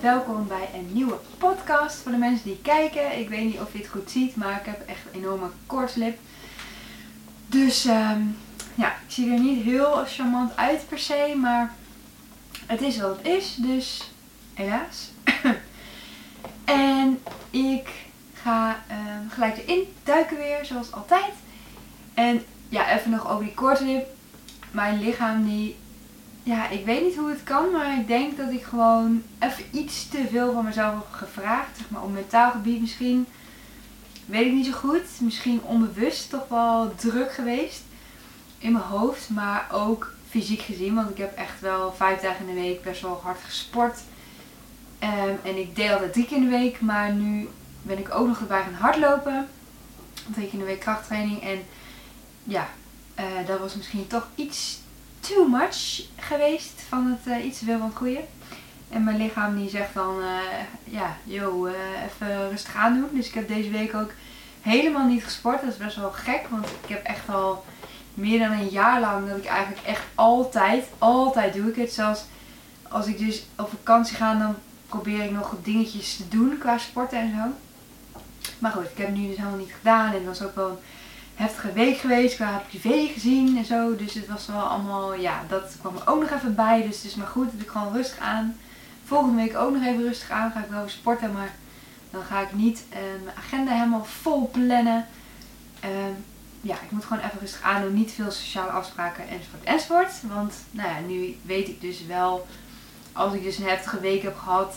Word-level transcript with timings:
welkom 0.00 0.46
bij 0.46 0.68
een 0.74 0.92
nieuwe 0.92 1.18
podcast 1.38 1.96
voor 1.96 2.12
de 2.12 2.18
mensen 2.18 2.46
die 2.46 2.58
kijken. 2.62 3.18
Ik 3.18 3.28
weet 3.28 3.44
niet 3.44 3.60
of 3.60 3.72
je 3.72 3.78
het 3.78 3.88
goed 3.88 4.10
ziet, 4.10 4.36
maar 4.36 4.60
ik 4.60 4.66
heb 4.66 4.88
echt 4.88 4.98
een 5.12 5.20
enorme 5.20 5.46
kortslip. 5.66 6.18
Dus 7.46 7.84
ehm, 7.84 8.20
ja, 8.74 8.88
ik 8.88 9.06
zie 9.06 9.32
er 9.32 9.40
niet 9.40 9.64
heel 9.64 10.04
charmant 10.06 10.56
uit 10.56 10.88
per 10.88 10.98
se, 10.98 11.34
maar 11.36 11.74
het 12.66 12.80
is 12.80 12.98
wat 12.98 13.16
het 13.16 13.26
is, 13.26 13.54
dus 13.54 14.10
helaas. 14.54 15.10
en 16.64 17.20
ik 17.50 17.88
ga 18.32 18.82
ehm, 18.86 19.28
gelijk 19.28 19.56
erin 19.56 19.94
duiken 20.02 20.36
weer, 20.36 20.64
zoals 20.64 20.92
altijd. 20.92 21.32
En 22.14 22.44
ja, 22.68 22.92
even 22.92 23.10
nog 23.10 23.30
over 23.30 23.44
die 23.44 23.54
kortlip. 23.54 24.06
Mijn 24.70 25.00
lichaam 25.00 25.44
die 25.44 25.76
ja, 26.48 26.68
ik 26.68 26.84
weet 26.84 27.02
niet 27.02 27.16
hoe 27.16 27.30
het 27.30 27.42
kan, 27.42 27.70
maar 27.70 27.98
ik 27.98 28.06
denk 28.06 28.36
dat 28.36 28.50
ik 28.50 28.62
gewoon 28.62 29.22
even 29.38 29.64
iets 29.70 30.08
te 30.08 30.26
veel 30.30 30.52
van 30.52 30.64
mezelf 30.64 30.94
heb 30.94 31.10
gevraagd. 31.10 31.76
Zeg 31.76 31.90
maar 31.90 32.02
op 32.02 32.12
mentaal 32.12 32.50
gebied 32.50 32.80
misschien. 32.80 33.26
Weet 34.26 34.46
ik 34.46 34.52
niet 34.52 34.66
zo 34.66 34.72
goed. 34.72 35.20
Misschien 35.20 35.62
onbewust 35.62 36.30
toch 36.30 36.48
wel 36.48 36.94
druk 36.94 37.32
geweest 37.32 37.82
in 38.58 38.72
mijn 38.72 38.84
hoofd, 38.84 39.28
maar 39.30 39.66
ook 39.72 40.12
fysiek 40.28 40.60
gezien. 40.60 40.94
Want 40.94 41.10
ik 41.10 41.18
heb 41.18 41.36
echt 41.36 41.60
wel 41.60 41.92
vijf 41.92 42.20
dagen 42.20 42.48
in 42.48 42.54
de 42.54 42.60
week 42.60 42.82
best 42.82 43.02
wel 43.02 43.20
hard 43.22 43.40
gesport. 43.44 43.98
Um, 45.02 45.38
en 45.42 45.58
ik 45.58 45.76
deed 45.76 45.90
altijd 45.90 46.12
drie 46.12 46.26
keer 46.26 46.36
in 46.36 46.44
de 46.44 46.50
week, 46.50 46.80
maar 46.80 47.12
nu 47.12 47.48
ben 47.82 47.98
ik 47.98 48.14
ook 48.14 48.26
nog 48.26 48.40
erbij 48.40 48.62
gaan 48.62 48.74
hardlopen. 48.74 49.48
Drie 50.14 50.44
keer 50.44 50.52
in 50.52 50.58
de 50.58 50.64
week 50.64 50.80
krachttraining. 50.80 51.42
En 51.42 51.62
ja, 52.44 52.68
uh, 53.18 53.24
dat 53.46 53.58
was 53.58 53.74
misschien 53.74 54.06
toch 54.06 54.28
iets 54.34 54.78
too 55.28 55.48
much 55.48 56.02
geweest 56.16 56.82
van 56.88 57.06
het 57.06 57.38
uh, 57.38 57.44
iets 57.44 57.58
te 57.58 57.64
veel 57.64 57.78
van 57.78 58.06
het. 58.06 58.24
En 58.88 59.04
mijn 59.04 59.16
lichaam 59.16 59.56
die 59.56 59.68
zegt 59.68 59.94
dan, 59.94 60.18
uh, 60.20 60.38
ja, 60.84 61.16
joh, 61.24 61.68
uh, 61.68 61.74
even 62.04 62.50
rustig 62.50 62.74
aan 62.74 62.94
doen. 62.94 63.08
Dus 63.12 63.28
ik 63.28 63.34
heb 63.34 63.48
deze 63.48 63.70
week 63.70 63.94
ook 63.94 64.10
helemaal 64.60 65.06
niet 65.06 65.24
gesport. 65.24 65.60
Dat 65.60 65.70
is 65.70 65.76
best 65.76 65.96
wel 65.96 66.10
gek, 66.10 66.46
want 66.50 66.66
ik 66.66 66.88
heb 66.88 67.04
echt 67.04 67.28
al 67.28 67.64
meer 68.14 68.38
dan 68.38 68.50
een 68.50 68.68
jaar 68.68 69.00
lang 69.00 69.28
dat 69.28 69.36
ik 69.36 69.44
eigenlijk 69.44 69.86
echt 69.86 70.02
altijd, 70.14 70.84
altijd 70.98 71.54
doe 71.54 71.68
ik 71.68 71.76
het. 71.76 71.92
Zelfs 71.92 72.24
als 72.88 73.06
ik 73.06 73.18
dus 73.18 73.42
op 73.56 73.70
vakantie 73.70 74.16
ga, 74.16 74.34
dan 74.34 74.54
probeer 74.88 75.24
ik 75.24 75.30
nog 75.30 75.54
dingetjes 75.62 76.16
te 76.16 76.28
doen 76.28 76.58
qua 76.58 76.78
sporten 76.78 77.18
en 77.18 77.30
zo. 77.30 77.52
Maar 78.58 78.72
goed, 78.72 78.84
ik 78.84 78.98
heb 78.98 79.06
het 79.06 79.16
nu 79.16 79.26
dus 79.26 79.36
helemaal 79.36 79.58
niet 79.58 79.74
gedaan. 79.78 80.12
En 80.12 80.24
dat 80.24 80.38
was 80.38 80.48
ook 80.48 80.54
wel 80.54 80.80
heftige 81.38 81.72
week 81.72 81.98
geweest 81.98 82.34
qua 82.34 82.62
privé 82.68 83.06
gezien 83.12 83.56
en 83.56 83.64
zo. 83.64 83.96
Dus 83.96 84.14
het 84.14 84.26
was 84.26 84.46
wel 84.46 84.60
allemaal, 84.60 85.14
ja, 85.14 85.42
dat 85.48 85.76
kwam 85.80 85.96
er 85.96 86.08
ook 86.08 86.20
nog 86.20 86.30
even 86.30 86.54
bij. 86.54 86.82
Dus 86.82 86.96
het 86.96 87.04
is 87.04 87.14
maar 87.14 87.26
goed 87.26 87.52
dat 87.52 87.60
ik 87.60 87.68
gewoon 87.68 87.92
rustig 87.92 88.18
aan. 88.18 88.56
Volgende 89.04 89.42
week 89.42 89.56
ook 89.56 89.72
nog 89.72 89.84
even 89.84 90.02
rustig 90.02 90.30
aan. 90.30 90.50
Ga 90.50 90.60
ik 90.60 90.70
wel 90.70 90.88
sporten, 90.88 91.32
maar 91.32 91.54
dan 92.10 92.22
ga 92.22 92.40
ik 92.40 92.52
niet 92.52 92.84
uh, 92.90 92.98
mijn 93.24 93.36
agenda 93.36 93.72
helemaal 93.72 94.04
vol 94.04 94.48
plannen. 94.52 95.06
Uh, 95.84 95.90
ja, 96.60 96.74
ik 96.74 96.90
moet 96.90 97.04
gewoon 97.04 97.22
even 97.22 97.40
rustig 97.40 97.62
aan 97.62 97.82
doen. 97.82 97.94
Niet 97.94 98.12
veel 98.12 98.30
sociale 98.30 98.70
afspraken 98.70 99.28
enzovoort 99.28 99.64
enzovoort. 99.64 100.12
Want 100.22 100.54
nou 100.70 100.88
ja, 100.88 101.00
nu 101.06 101.36
weet 101.42 101.68
ik 101.68 101.80
dus 101.80 102.06
wel, 102.06 102.46
als 103.12 103.32
ik 103.32 103.42
dus 103.42 103.58
een 103.58 103.68
heftige 103.68 104.00
week 104.00 104.22
heb 104.22 104.36
gehad, 104.36 104.74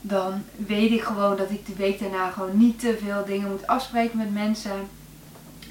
dan 0.00 0.44
weet 0.56 0.90
ik 0.90 1.02
gewoon 1.02 1.36
dat 1.36 1.50
ik 1.50 1.66
de 1.66 1.74
week 1.74 1.98
daarna 1.98 2.30
gewoon 2.30 2.58
niet 2.58 2.80
te 2.80 2.98
veel 3.02 3.24
dingen 3.24 3.50
moet 3.50 3.66
afspreken 3.66 4.18
met 4.18 4.32
mensen. 4.32 4.88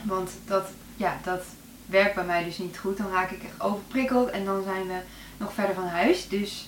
Want 0.04 0.32
dat, 0.46 0.66
ja, 0.96 1.18
dat 1.24 1.44
werkt 1.86 2.16
bij 2.16 2.24
mij 2.24 2.44
dus 2.44 2.58
niet 2.58 2.78
goed. 2.78 2.98
Dan 2.98 3.12
raak 3.12 3.32
ik 3.32 3.44
echt 3.44 3.62
overprikkeld 3.62 4.30
en 4.30 4.46
dan 4.46 4.64
zijn 4.64 4.88
we 4.88 5.00
nog 5.38 5.54
verder 5.54 5.76
van 5.76 5.88
huis. 5.88 6.28
Dus 6.28 6.68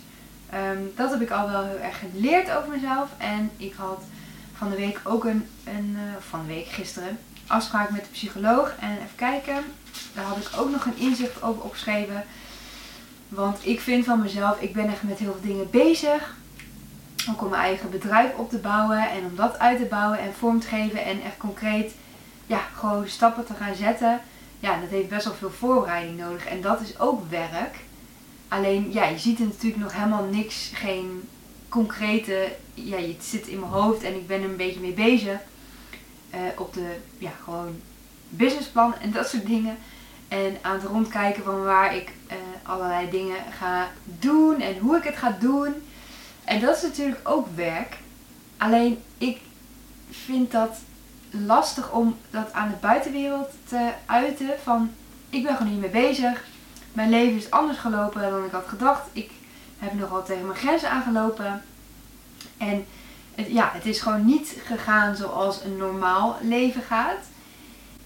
um, 0.53 0.91
dat 0.95 1.11
heb 1.11 1.21
ik 1.21 1.31
al 1.31 1.49
wel 1.49 1.63
heel 1.63 1.79
erg 1.79 1.99
geleerd 1.99 2.51
over 2.51 2.69
mezelf. 2.69 3.09
En 3.17 3.51
ik 3.57 3.73
had 3.73 4.03
van 4.53 4.69
de 4.69 4.75
week 4.75 5.01
ook 5.03 5.25
een, 5.25 5.47
een 5.63 5.97
uh, 5.97 6.01
van 6.19 6.41
de 6.41 6.53
week 6.53 6.67
gisteren, 6.67 7.19
afspraak 7.47 7.89
met 7.89 8.03
de 8.03 8.11
psycholoog. 8.11 8.73
En 8.79 8.91
even 8.91 9.15
kijken, 9.15 9.63
daar 10.13 10.23
had 10.23 10.37
ik 10.37 10.49
ook 10.57 10.69
nog 10.71 10.85
een 10.85 10.97
inzicht 10.97 11.43
over 11.43 11.63
opgeschreven. 11.63 12.23
Want 13.29 13.65
ik 13.65 13.79
vind 13.79 14.05
van 14.05 14.21
mezelf, 14.21 14.61
ik 14.61 14.73
ben 14.73 14.89
echt 14.89 15.03
met 15.03 15.19
heel 15.19 15.31
veel 15.31 15.49
dingen 15.49 15.69
bezig. 15.69 16.35
Ook 17.29 17.41
om 17.41 17.49
mijn 17.49 17.61
eigen 17.61 17.89
bedrijf 17.89 18.33
op 18.35 18.49
te 18.49 18.57
bouwen 18.57 19.09
en 19.09 19.25
om 19.25 19.35
dat 19.35 19.59
uit 19.59 19.77
te 19.77 19.85
bouwen 19.85 20.19
en 20.19 20.33
vorm 20.33 20.59
te 20.59 20.67
geven 20.67 21.03
en 21.03 21.21
echt 21.21 21.37
concreet 21.37 21.93
ja, 22.51 22.67
gewoon 22.75 23.07
stappen 23.07 23.45
te 23.45 23.53
gaan 23.53 23.75
zetten. 23.75 24.21
Ja, 24.59 24.79
dat 24.79 24.89
heeft 24.89 25.09
best 25.09 25.25
wel 25.25 25.33
veel 25.33 25.51
voorbereiding 25.51 26.17
nodig. 26.17 26.45
En 26.45 26.61
dat 26.61 26.81
is 26.81 26.99
ook 26.99 27.29
werk. 27.29 27.75
Alleen, 28.47 28.91
ja, 28.91 29.05
je 29.05 29.17
ziet 29.17 29.39
er 29.39 29.45
natuurlijk 29.45 29.83
nog 29.83 29.93
helemaal 29.93 30.23
niks, 30.23 30.71
geen 30.73 31.29
concrete, 31.69 32.51
ja, 32.73 32.97
het 32.97 33.23
zit 33.23 33.47
in 33.47 33.59
mijn 33.59 33.71
hoofd 33.71 34.03
en 34.03 34.15
ik 34.15 34.27
ben 34.27 34.41
er 34.41 34.49
een 34.49 34.55
beetje 34.55 34.79
mee 34.79 34.93
bezig. 34.93 35.39
Uh, 36.33 36.39
op 36.57 36.73
de, 36.73 36.95
ja, 37.17 37.31
gewoon 37.43 37.79
businessplan 38.29 38.95
en 39.01 39.11
dat 39.11 39.29
soort 39.29 39.45
dingen. 39.45 39.77
En 40.27 40.57
aan 40.61 40.79
het 40.79 40.83
rondkijken 40.83 41.43
van 41.43 41.63
waar 41.63 41.95
ik 41.95 42.11
uh, 42.27 42.35
allerlei 42.63 43.09
dingen 43.09 43.37
ga 43.57 43.91
doen 44.03 44.61
en 44.61 44.77
hoe 44.77 44.97
ik 44.97 45.03
het 45.03 45.17
ga 45.17 45.37
doen. 45.39 45.73
En 46.43 46.59
dat 46.59 46.75
is 46.75 46.81
natuurlijk 46.81 47.29
ook 47.29 47.47
werk. 47.55 47.97
Alleen 48.57 49.01
ik 49.17 49.37
vind 50.09 50.51
dat 50.51 50.77
lastig 51.31 51.91
om 51.91 52.17
dat 52.29 52.53
aan 52.53 52.69
de 52.69 52.75
buitenwereld 52.81 53.49
te 53.67 53.91
uiten. 54.05 54.49
Van 54.63 54.91
ik 55.29 55.43
ben 55.43 55.55
gewoon 55.55 55.71
niet 55.71 55.81
mee 55.81 56.07
bezig. 56.07 56.43
Mijn 56.93 57.09
leven 57.09 57.37
is 57.37 57.51
anders 57.51 57.77
gelopen 57.77 58.21
dan 58.21 58.45
ik 58.45 58.51
had 58.51 58.67
gedacht. 58.67 59.01
Ik 59.11 59.31
heb 59.79 59.93
nogal 59.93 60.23
tegen 60.23 60.45
mijn 60.45 60.59
grenzen 60.59 60.89
aangelopen. 60.89 61.63
En 62.57 62.85
het, 63.35 63.47
ja, 63.47 63.71
het 63.73 63.85
is 63.85 64.01
gewoon 64.01 64.25
niet 64.25 64.55
gegaan 64.65 65.15
zoals 65.15 65.63
een 65.63 65.77
normaal 65.77 66.37
leven 66.41 66.81
gaat. 66.81 67.29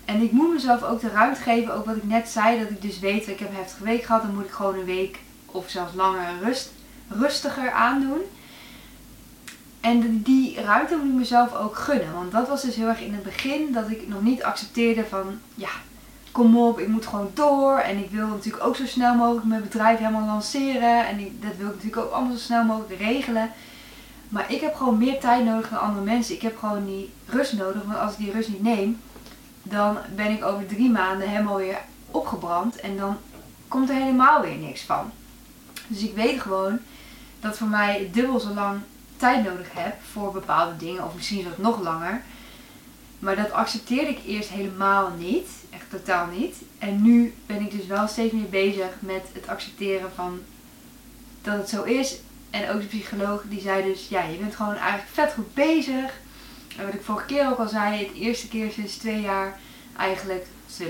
En 0.05 0.21
ik 0.21 0.31
moet 0.31 0.53
mezelf 0.53 0.83
ook 0.83 1.01
de 1.01 1.09
ruimte 1.09 1.41
geven, 1.41 1.73
ook 1.73 1.85
wat 1.85 1.95
ik 1.95 2.03
net 2.03 2.29
zei, 2.29 2.59
dat 2.59 2.69
ik 2.69 2.81
dus 2.81 2.99
weet, 2.99 3.27
ik 3.27 3.39
heb 3.39 3.49
een 3.49 3.55
heftige 3.55 3.83
week 3.83 4.03
gehad, 4.03 4.21
dan 4.21 4.35
moet 4.35 4.45
ik 4.45 4.51
gewoon 4.51 4.79
een 4.79 4.85
week 4.85 5.19
of 5.45 5.69
zelfs 5.69 5.93
langer 5.93 6.39
rust, 6.43 6.71
rustiger 7.07 7.71
aandoen. 7.71 8.21
En 9.85 10.21
die 10.21 10.61
ruimte 10.61 10.95
moet 10.95 11.05
ik 11.05 11.13
mezelf 11.13 11.55
ook 11.55 11.75
gunnen. 11.75 12.13
Want 12.13 12.31
dat 12.31 12.47
was 12.47 12.61
dus 12.61 12.75
heel 12.75 12.87
erg 12.87 13.01
in 13.01 13.13
het 13.13 13.23
begin 13.23 13.71
dat 13.73 13.89
ik 13.89 14.07
nog 14.07 14.21
niet 14.21 14.43
accepteerde 14.43 15.05
van 15.05 15.39
ja, 15.55 15.69
kom 16.31 16.57
op, 16.57 16.79
ik 16.79 16.87
moet 16.87 17.05
gewoon 17.05 17.31
door. 17.33 17.77
En 17.77 17.97
ik 17.97 18.09
wil 18.09 18.27
natuurlijk 18.27 18.63
ook 18.63 18.75
zo 18.75 18.85
snel 18.85 19.15
mogelijk 19.15 19.45
mijn 19.45 19.61
bedrijf 19.61 19.97
helemaal 19.97 20.25
lanceren. 20.25 21.07
En 21.07 21.17
dat 21.17 21.55
wil 21.57 21.67
ik 21.67 21.73
natuurlijk 21.73 21.97
ook 21.97 22.11
allemaal 22.11 22.31
zo 22.31 22.39
snel 22.39 22.63
mogelijk 22.63 22.99
regelen. 22.99 23.51
Maar 24.29 24.51
ik 24.51 24.61
heb 24.61 24.75
gewoon 24.75 24.97
meer 24.97 25.19
tijd 25.19 25.45
nodig 25.45 25.69
dan 25.69 25.79
andere 25.79 26.05
mensen. 26.05 26.35
Ik 26.35 26.41
heb 26.41 26.57
gewoon 26.57 26.85
die 26.85 27.11
rust 27.25 27.53
nodig. 27.53 27.83
Want 27.83 27.99
als 27.99 28.11
ik 28.11 28.17
die 28.17 28.31
rust 28.31 28.49
niet 28.49 28.63
neem, 28.63 29.01
dan 29.63 29.97
ben 30.15 30.31
ik 30.31 30.45
over 30.45 30.65
drie 30.65 30.89
maanden 30.89 31.29
helemaal 31.29 31.57
weer 31.57 31.77
opgebrand. 32.11 32.75
En 32.75 32.97
dan 32.97 33.17
komt 33.67 33.89
er 33.89 33.95
helemaal 33.95 34.41
weer 34.41 34.57
niks 34.57 34.81
van. 34.81 35.11
Dus 35.87 36.01
ik 36.01 36.15
weet 36.15 36.41
gewoon 36.41 36.79
dat 37.39 37.57
voor 37.57 37.67
mij 37.67 38.09
dubbel 38.13 38.39
zo 38.39 38.53
lang 38.53 38.79
tijd 39.25 39.43
nodig 39.43 39.67
heb 39.73 39.95
voor 40.11 40.31
bepaalde 40.31 40.77
dingen, 40.77 41.05
of 41.05 41.15
misschien 41.15 41.41
zelfs 41.41 41.57
nog 41.57 41.81
langer. 41.81 42.21
Maar 43.19 43.35
dat 43.35 43.51
accepteerde 43.51 44.09
ik 44.09 44.19
eerst 44.25 44.49
helemaal 44.49 45.11
niet, 45.17 45.47
echt 45.69 45.89
totaal 45.89 46.27
niet. 46.27 46.55
En 46.77 47.01
nu 47.01 47.33
ben 47.45 47.61
ik 47.61 47.71
dus 47.71 47.85
wel 47.85 48.07
steeds 48.07 48.33
meer 48.33 48.49
bezig 48.49 48.89
met 48.99 49.23
het 49.33 49.47
accepteren 49.47 50.11
van 50.15 50.39
dat 51.41 51.57
het 51.57 51.69
zo 51.69 51.83
is. 51.83 52.19
En 52.49 52.69
ook 52.69 52.81
de 52.81 52.87
psycholoog 52.87 53.43
die 53.49 53.61
zei 53.61 53.83
dus, 53.83 54.07
ja, 54.07 54.23
je 54.23 54.37
bent 54.37 54.55
gewoon 54.55 54.75
eigenlijk 54.75 55.09
vet 55.11 55.33
goed 55.33 55.53
bezig. 55.53 56.13
En 56.77 56.85
wat 56.85 56.93
ik 56.93 57.03
vorige 57.03 57.25
keer 57.25 57.49
ook 57.49 57.59
al 57.59 57.67
zei, 57.67 58.05
het 58.05 58.15
eerste 58.15 58.47
keer 58.47 58.71
sinds 58.71 58.97
twee 58.97 59.21
jaar 59.21 59.59
eigenlijk, 59.97 60.45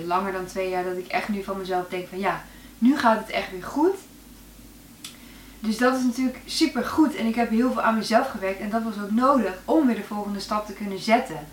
langer 0.06 0.31
dan 0.31 0.45
twee 0.45 0.69
jaar, 0.69 0.84
dat 0.84 0.97
ik 0.97 1.07
echt 1.07 1.29
nu 1.29 1.44
van 1.44 1.57
mezelf 1.57 1.88
denk 1.90 2.07
van 2.07 2.19
ja, 2.19 2.44
nu 2.77 2.98
gaat 2.98 3.19
het 3.19 3.30
echt 3.30 3.51
weer 3.51 3.63
goed. 3.63 3.95
Dus 5.65 5.77
dat 5.77 5.97
is 5.97 6.03
natuurlijk 6.03 6.39
super 6.45 6.83
goed. 6.83 7.15
En 7.15 7.25
ik 7.25 7.35
heb 7.35 7.50
heel 7.50 7.71
veel 7.71 7.81
aan 7.81 7.97
mezelf 7.97 8.29
gewerkt. 8.29 8.59
En 8.59 8.69
dat 8.69 8.83
was 8.83 8.94
ook 9.03 9.12
nodig 9.12 9.53
om 9.65 9.88
weer 9.88 9.95
de 9.95 10.03
volgende 10.03 10.39
stap 10.39 10.65
te 10.65 10.73
kunnen 10.73 11.00
zetten. 11.00 11.47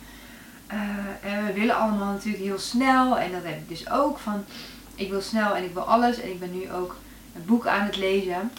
Uh, 0.73 1.33
en 1.33 1.47
we 1.47 1.53
willen 1.53 1.77
allemaal 1.77 2.13
natuurlijk 2.13 2.45
heel 2.45 2.59
snel. 2.59 3.19
En 3.19 3.33
dat 3.33 3.43
heb 3.45 3.57
ik 3.57 3.69
dus 3.69 3.91
ook. 3.91 4.19
Van 4.19 4.45
ik 4.95 5.11
wil 5.11 5.21
snel 5.21 5.57
en 5.57 5.65
ik 5.65 5.73
wil 5.73 5.83
alles. 5.83 6.21
En 6.21 6.31
ik 6.31 6.41
ben 6.41 6.59
nu 6.59 6.73
ook 6.73 6.97
een 7.35 7.45
boek 7.45 7.67
aan 7.67 7.85
het 7.85 7.97
lezen. 7.97 8.51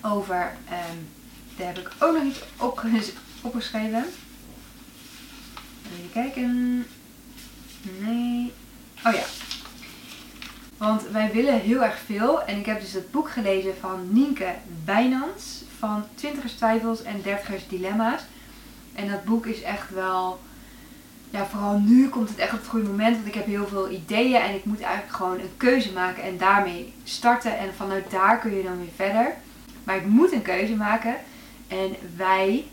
Over. 0.00 0.52
Um, 0.70 1.08
daar 1.56 1.66
heb 1.66 1.78
ik 1.78 1.90
ook 1.98 2.82
nog 2.82 2.92
iets 2.92 3.12
opgeschreven. 3.40 4.04
Even 5.84 6.12
kijken. 6.12 6.86
Nee. 7.98 8.52
Oh 9.04 9.12
ja. 9.12 9.24
Want 10.78 11.02
wij 11.12 11.30
willen 11.32 11.60
heel 11.60 11.84
erg 11.84 11.98
veel. 12.06 12.42
En 12.42 12.58
ik 12.58 12.66
heb 12.66 12.80
dus 12.80 12.92
het 12.92 13.10
boek 13.10 13.30
gelezen 13.30 13.72
van 13.80 14.08
Nienke 14.10 14.54
Wijnands. 14.84 15.64
Van 15.78 16.04
Twintigers 16.14 16.52
Twijfels 16.52 17.02
en 17.02 17.22
Dertigers 17.22 17.68
Dilemma's. 17.68 18.22
En 18.94 19.08
dat 19.08 19.24
boek 19.24 19.46
is 19.46 19.62
echt 19.62 19.90
wel... 19.90 20.40
Ja, 21.30 21.46
vooral 21.46 21.78
nu 21.78 22.08
komt 22.08 22.28
het 22.28 22.38
echt 22.38 22.52
op 22.52 22.58
het 22.58 22.68
goede 22.68 22.88
moment. 22.88 23.16
Want 23.16 23.28
ik 23.28 23.34
heb 23.34 23.46
heel 23.46 23.66
veel 23.66 23.90
ideeën. 23.90 24.40
En 24.40 24.54
ik 24.54 24.64
moet 24.64 24.80
eigenlijk 24.80 25.16
gewoon 25.16 25.38
een 25.38 25.56
keuze 25.56 25.92
maken. 25.92 26.22
En 26.22 26.38
daarmee 26.38 26.92
starten. 27.04 27.58
En 27.58 27.74
vanuit 27.74 28.10
daar 28.10 28.38
kun 28.38 28.54
je 28.54 28.62
dan 28.62 28.78
weer 28.78 28.88
verder. 28.96 29.34
Maar 29.84 29.96
ik 29.96 30.06
moet 30.06 30.32
een 30.32 30.42
keuze 30.42 30.74
maken. 30.74 31.16
En 31.68 31.96
wij, 32.16 32.64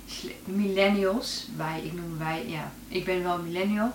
millennials, 0.46 1.48
wij, 1.57 1.81
ik 1.84 1.94
noem 1.94 2.18
wij, 2.18 2.44
ja, 2.48 2.72
ik 2.88 3.06
ben 3.06 3.24
wel 3.24 3.42
millennial, 3.42 3.92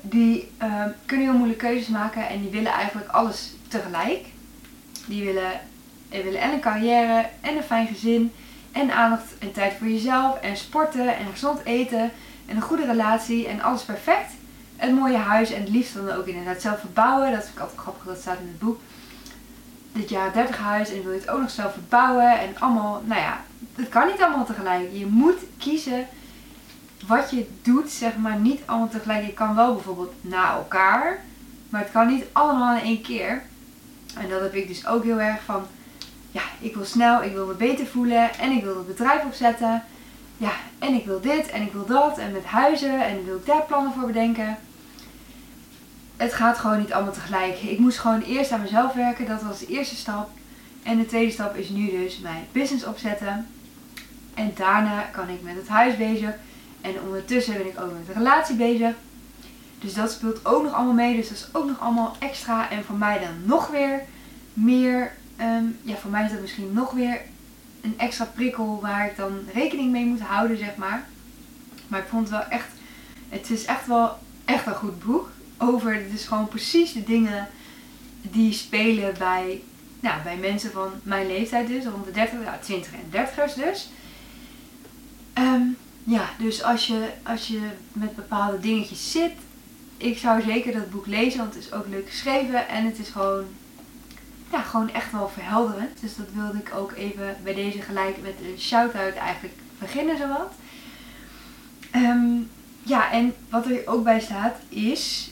die 0.00 0.50
ehm, 0.58 0.88
kunnen 1.06 1.26
heel 1.26 1.36
moeilijke 1.36 1.66
keuzes 1.66 1.88
maken 1.88 2.28
en 2.28 2.40
die 2.40 2.50
willen 2.50 2.72
eigenlijk 2.72 3.08
alles 3.10 3.54
tegelijk. 3.68 4.26
Die 5.06 5.24
willen, 5.24 5.60
die 6.08 6.22
willen 6.22 6.40
en 6.40 6.52
een 6.52 6.60
carrière 6.60 7.28
en 7.40 7.56
een 7.56 7.62
fijn 7.62 7.86
gezin 7.86 8.32
en 8.72 8.90
aandacht 8.94 9.38
en 9.38 9.52
tijd 9.52 9.72
voor 9.78 9.88
jezelf 9.88 10.40
en 10.40 10.56
sporten 10.56 11.16
en 11.16 11.26
gezond 11.30 11.64
eten 11.64 12.10
en 12.46 12.56
een 12.56 12.62
goede 12.62 12.86
relatie 12.86 13.46
en 13.46 13.60
alles 13.60 13.82
perfect. 13.82 14.32
Een 14.76 14.94
mooie 14.94 15.16
huis 15.16 15.50
en 15.50 15.60
het 15.60 15.70
liefst 15.70 15.94
dan 15.94 16.10
ook 16.10 16.26
inderdaad 16.26 16.62
zelf 16.62 16.80
verbouwen. 16.80 17.32
Dat 17.32 17.42
vind 17.42 17.54
ik 17.54 17.60
altijd 17.60 17.80
grappig, 17.80 18.04
dat 18.04 18.18
staat 18.20 18.38
in 18.40 18.46
het 18.46 18.58
boek. 18.58 18.80
Dit 19.92 20.08
jaar 20.08 20.32
30 20.32 20.58
huis 20.58 20.90
en 20.90 21.02
wil 21.02 21.12
je 21.12 21.18
het 21.18 21.30
ook 21.30 21.40
nog 21.40 21.50
zelf 21.50 21.72
verbouwen 21.72 22.38
en 22.40 22.58
allemaal, 22.58 23.02
nou 23.04 23.20
ja, 23.20 23.44
het 23.74 23.88
kan 23.88 24.06
niet 24.06 24.22
allemaal 24.22 24.46
tegelijk. 24.46 24.88
Je 24.92 25.06
moet 25.06 25.38
kiezen 25.58 26.06
wat 27.08 27.30
je 27.30 27.46
doet, 27.62 27.90
zeg 27.90 28.16
maar, 28.16 28.38
niet 28.38 28.60
allemaal 28.64 28.88
tegelijk. 28.88 29.26
Je 29.26 29.32
kan 29.32 29.54
wel 29.54 29.74
bijvoorbeeld 29.74 30.12
na 30.20 30.52
elkaar, 30.52 31.24
maar 31.68 31.80
het 31.80 31.90
kan 31.90 32.06
niet 32.06 32.24
allemaal 32.32 32.76
in 32.76 32.82
één 32.82 33.02
keer. 33.02 33.42
En 34.14 34.28
dat 34.28 34.40
heb 34.40 34.54
ik 34.54 34.68
dus 34.68 34.86
ook 34.86 35.04
heel 35.04 35.20
erg 35.20 35.42
van, 35.44 35.66
ja, 36.30 36.42
ik 36.60 36.74
wil 36.74 36.84
snel, 36.84 37.22
ik 37.22 37.32
wil 37.32 37.46
me 37.46 37.54
beter 37.54 37.86
voelen 37.86 38.38
en 38.38 38.50
ik 38.50 38.64
wil 38.64 38.76
het 38.76 38.86
bedrijf 38.86 39.24
opzetten. 39.24 39.82
Ja, 40.36 40.52
en 40.78 40.94
ik 40.94 41.04
wil 41.04 41.20
dit 41.20 41.50
en 41.50 41.62
ik 41.62 41.72
wil 41.72 41.86
dat 41.86 42.18
en 42.18 42.32
met 42.32 42.44
huizen 42.44 43.06
en 43.06 43.24
wil 43.24 43.36
ik 43.36 43.46
daar 43.46 43.62
plannen 43.62 43.92
voor 43.92 44.06
bedenken. 44.06 44.56
Het 46.16 46.34
gaat 46.34 46.58
gewoon 46.58 46.78
niet 46.78 46.92
allemaal 46.92 47.12
tegelijk. 47.12 47.62
Ik 47.62 47.78
moest 47.78 47.98
gewoon 47.98 48.20
eerst 48.20 48.50
aan 48.50 48.60
mezelf 48.60 48.92
werken, 48.92 49.26
dat 49.26 49.42
was 49.42 49.58
de 49.58 49.66
eerste 49.66 49.96
stap. 49.96 50.30
En 50.82 50.98
de 50.98 51.06
tweede 51.06 51.32
stap 51.32 51.56
is 51.56 51.68
nu 51.68 51.90
dus 51.90 52.18
mijn 52.18 52.46
business 52.52 52.84
opzetten. 52.84 53.46
En 54.34 54.52
daarna 54.54 55.00
kan 55.00 55.28
ik 55.28 55.42
met 55.42 55.56
het 55.56 55.68
huis 55.68 55.96
bezig. 55.96 56.34
En 56.80 57.00
ondertussen 57.04 57.56
ben 57.56 57.66
ik 57.66 57.80
ook 57.80 57.92
met 57.92 58.06
de 58.06 58.12
relatie 58.12 58.56
bezig. 58.56 58.94
Dus 59.80 59.94
dat 59.94 60.12
speelt 60.12 60.46
ook 60.46 60.62
nog 60.62 60.72
allemaal 60.72 60.94
mee. 60.94 61.16
Dus 61.16 61.28
dat 61.28 61.38
is 61.38 61.48
ook 61.52 61.66
nog 61.66 61.80
allemaal 61.80 62.16
extra. 62.18 62.70
En 62.70 62.84
voor 62.84 62.96
mij 62.96 63.18
dan 63.18 63.34
nog 63.44 63.68
weer 63.68 64.02
meer. 64.52 65.12
Ehm, 65.36 65.64
ja, 65.82 65.96
voor 65.96 66.10
mij 66.10 66.24
is 66.24 66.30
dat 66.30 66.40
misschien 66.40 66.72
nog 66.72 66.90
weer 66.90 67.20
een 67.80 67.94
extra 67.98 68.24
prikkel 68.24 68.78
waar 68.80 69.06
ik 69.06 69.16
dan 69.16 69.38
rekening 69.54 69.92
mee 69.92 70.04
moet 70.04 70.20
houden, 70.20 70.58
zeg 70.58 70.76
maar. 70.76 71.06
Maar 71.88 72.00
ik 72.00 72.08
vond 72.08 72.28
het 72.28 72.38
wel 72.38 72.48
echt. 72.48 72.68
Het 73.28 73.50
is 73.50 73.64
echt 73.64 73.86
wel 73.86 74.18
echt 74.44 74.66
een 74.66 74.74
goed 74.74 75.04
boek. 75.04 75.30
Over, 75.58 75.94
het 75.94 76.12
is 76.12 76.26
gewoon 76.26 76.48
precies 76.48 76.92
de 76.92 77.04
dingen 77.04 77.48
die 78.22 78.52
spelen 78.52 79.14
bij, 79.18 79.62
nou, 80.00 80.22
bij 80.22 80.36
mensen 80.36 80.70
van 80.70 80.90
mijn 81.02 81.26
leeftijd 81.26 81.66
dus. 81.66 81.84
Rond 81.84 82.04
de 82.04 82.10
30, 82.10 82.42
ja, 82.44 82.58
20 82.62 82.92
en 82.92 83.10
30ers 83.10 83.54
dus. 83.54 83.90
Ehm, 85.32 85.62
ja, 86.08 86.30
dus 86.38 86.62
als 86.62 86.86
je, 86.86 87.08
als 87.22 87.46
je 87.46 87.60
met 87.92 88.16
bepaalde 88.16 88.58
dingetjes 88.58 89.10
zit, 89.10 89.32
ik 89.96 90.18
zou 90.18 90.42
zeker 90.42 90.72
dat 90.72 90.90
boek 90.90 91.06
lezen, 91.06 91.38
want 91.38 91.54
het 91.54 91.64
is 91.64 91.72
ook 91.72 91.86
leuk 91.88 92.08
geschreven 92.08 92.68
en 92.68 92.84
het 92.84 92.98
is 92.98 93.08
gewoon, 93.08 93.44
ja, 94.50 94.62
gewoon 94.62 94.90
echt 94.90 95.12
wel 95.12 95.28
verhelderend. 95.28 96.00
Dus 96.00 96.16
dat 96.16 96.26
wilde 96.32 96.58
ik 96.58 96.74
ook 96.74 96.92
even 96.92 97.36
bij 97.42 97.54
deze 97.54 97.82
gelijk 97.82 98.22
met 98.22 98.34
een 98.42 98.58
shout-out 98.58 99.14
eigenlijk 99.14 99.54
beginnen 99.78 100.16
zowat. 100.16 100.52
Um, 101.94 102.50
ja, 102.82 103.10
en 103.12 103.34
wat 103.50 103.66
er 103.66 103.82
ook 103.86 104.04
bij 104.04 104.20
staat 104.20 104.56
is, 104.68 105.30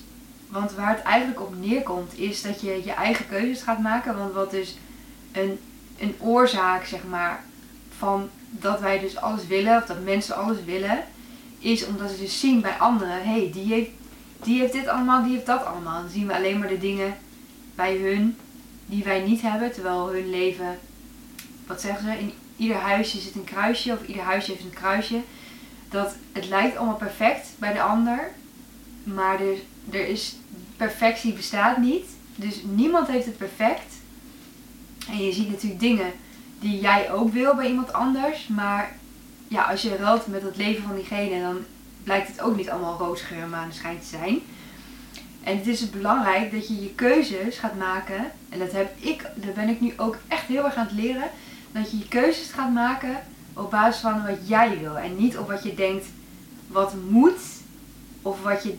want 0.48 0.72
waar 0.72 0.96
het 0.96 1.02
eigenlijk 1.02 1.40
op 1.40 1.54
neerkomt, 1.58 2.18
is 2.18 2.42
dat 2.42 2.60
je 2.60 2.82
je 2.84 2.92
eigen 2.92 3.28
keuzes 3.28 3.62
gaat 3.62 3.80
maken. 3.80 4.18
Want 4.18 4.34
wat 4.34 4.50
dus 4.50 4.76
een, 5.32 5.58
een 5.98 6.14
oorzaak, 6.18 6.84
zeg 6.84 7.04
maar, 7.04 7.44
van 7.98 8.28
dat 8.50 8.80
wij 8.80 8.98
dus 8.98 9.16
alles 9.16 9.46
willen, 9.46 9.76
of 9.76 9.84
dat 9.84 10.04
mensen 10.04 10.36
alles 10.36 10.64
willen, 10.64 11.04
is 11.58 11.86
omdat 11.86 12.10
ze 12.10 12.18
dus 12.18 12.40
zien 12.40 12.60
bij 12.60 12.78
anderen, 12.78 13.22
hé, 13.22 13.40
hey, 13.40 13.50
die, 13.52 13.72
heeft, 13.72 13.90
die 14.42 14.60
heeft 14.60 14.72
dit 14.72 14.88
allemaal, 14.88 15.22
die 15.22 15.32
heeft 15.32 15.46
dat 15.46 15.64
allemaal. 15.64 16.00
Dan 16.00 16.10
zien 16.10 16.26
we 16.26 16.34
alleen 16.34 16.58
maar 16.58 16.68
de 16.68 16.78
dingen 16.78 17.16
bij 17.74 17.96
hun 17.96 18.36
die 18.86 19.04
wij 19.04 19.20
niet 19.20 19.42
hebben, 19.42 19.72
terwijl 19.72 20.12
hun 20.12 20.30
leven, 20.30 20.78
wat 21.66 21.80
zeggen 21.80 22.04
ze, 22.04 22.18
in 22.18 22.32
ieder 22.56 22.76
huisje 22.76 23.20
zit 23.20 23.34
een 23.34 23.44
kruisje, 23.44 23.92
of 23.92 24.06
ieder 24.06 24.22
huisje 24.22 24.50
heeft 24.50 24.64
een 24.64 24.70
kruisje. 24.70 25.20
Dat 25.88 26.16
het 26.32 26.48
lijkt 26.48 26.76
allemaal 26.76 26.96
perfect 26.96 27.48
bij 27.58 27.72
de 27.72 27.82
ander, 27.82 28.32
maar 29.04 29.40
er, 29.40 29.56
er 29.90 30.08
is, 30.08 30.36
perfectie 30.76 31.32
bestaat 31.32 31.78
niet. 31.78 32.04
Dus 32.34 32.62
niemand 32.62 33.08
heeft 33.08 33.26
het 33.26 33.36
perfect. 33.36 33.94
En 35.08 35.24
je 35.24 35.32
ziet 35.32 35.50
natuurlijk 35.50 35.80
dingen 35.80 36.12
die 36.60 36.80
jij 36.80 37.12
ook 37.12 37.32
wil 37.32 37.54
bij 37.54 37.68
iemand 37.68 37.92
anders. 37.92 38.48
Maar 38.48 38.96
ja, 39.48 39.62
als 39.62 39.82
je 39.82 39.96
ruilt 39.96 40.26
met 40.26 40.42
het 40.42 40.56
leven 40.56 40.82
van 40.82 40.94
diegene, 40.94 41.40
dan 41.40 41.58
blijkt 42.04 42.28
het 42.28 42.40
ook 42.40 42.56
niet 42.56 42.70
allemaal 42.70 42.98
roosgeur 42.98 43.42
en 43.42 43.50
maneschijn 43.50 44.00
te 44.00 44.06
zijn. 44.06 44.40
En 45.46 45.56
het 45.56 45.66
is 45.66 45.78
dus 45.78 45.90
belangrijk 45.90 46.52
dat 46.52 46.68
je 46.68 46.82
je 46.82 46.94
keuzes 46.94 47.58
gaat 47.58 47.78
maken. 47.78 48.30
En 48.48 48.58
dat 48.58 48.72
heb 48.72 48.94
ik, 49.00 49.30
daar 49.34 49.52
ben 49.54 49.68
ik 49.68 49.80
nu 49.80 49.92
ook 49.96 50.16
echt 50.28 50.46
heel 50.46 50.64
erg 50.64 50.74
aan 50.74 50.86
het 50.86 50.94
leren. 50.94 51.30
Dat 51.72 51.90
je 51.90 51.98
je 51.98 52.08
keuzes 52.08 52.50
gaat 52.50 52.72
maken 52.72 53.22
op 53.52 53.70
basis 53.70 54.00
van 54.00 54.26
wat 54.26 54.48
jij 54.48 54.78
wil. 54.78 54.98
En 54.98 55.16
niet 55.16 55.38
op 55.38 55.48
wat 55.48 55.62
je 55.62 55.74
denkt 55.74 56.06
wat 56.66 56.94
moet. 57.08 57.40
Of 58.22 58.42
wat 58.42 58.62
je, 58.62 58.74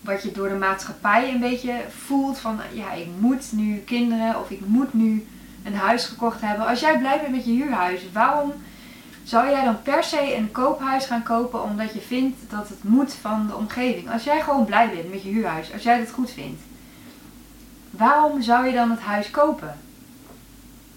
wat 0.00 0.22
je 0.22 0.32
door 0.32 0.48
de 0.48 0.54
maatschappij 0.54 1.32
een 1.32 1.40
beetje 1.40 1.74
voelt. 1.88 2.38
Van 2.38 2.60
ja, 2.72 2.92
ik 2.92 3.06
moet 3.18 3.52
nu 3.52 3.76
kinderen. 3.76 4.40
Of 4.40 4.50
ik 4.50 4.60
moet 4.66 4.94
nu 4.94 5.26
een 5.64 5.74
huis 5.74 6.04
gekocht 6.04 6.40
hebben. 6.40 6.66
Als 6.66 6.80
jij 6.80 6.98
blij 6.98 7.20
bent 7.20 7.34
met 7.34 7.44
je 7.44 7.52
huurhuis, 7.52 8.00
waarom 8.12 8.52
zou 9.24 9.50
jij 9.50 9.64
dan 9.64 9.82
per 9.82 10.04
se 10.04 10.34
een 10.36 10.52
koophuis 10.52 11.06
gaan 11.06 11.22
kopen 11.22 11.62
omdat 11.62 11.92
je 11.92 12.00
vindt 12.00 12.50
dat 12.50 12.68
het 12.68 12.84
moet 12.84 13.14
van 13.14 13.46
de 13.46 13.54
omgeving? 13.54 14.12
Als 14.12 14.24
jij 14.24 14.40
gewoon 14.40 14.64
blij 14.64 14.90
bent 14.90 15.10
met 15.10 15.22
je 15.22 15.28
huurhuis, 15.28 15.72
als 15.72 15.82
jij 15.82 15.98
het 15.98 16.10
goed 16.10 16.30
vindt, 16.30 16.62
waarom 17.90 18.42
zou 18.42 18.66
je 18.66 18.72
dan 18.72 18.90
het 18.90 19.00
huis 19.00 19.30
kopen? 19.30 19.78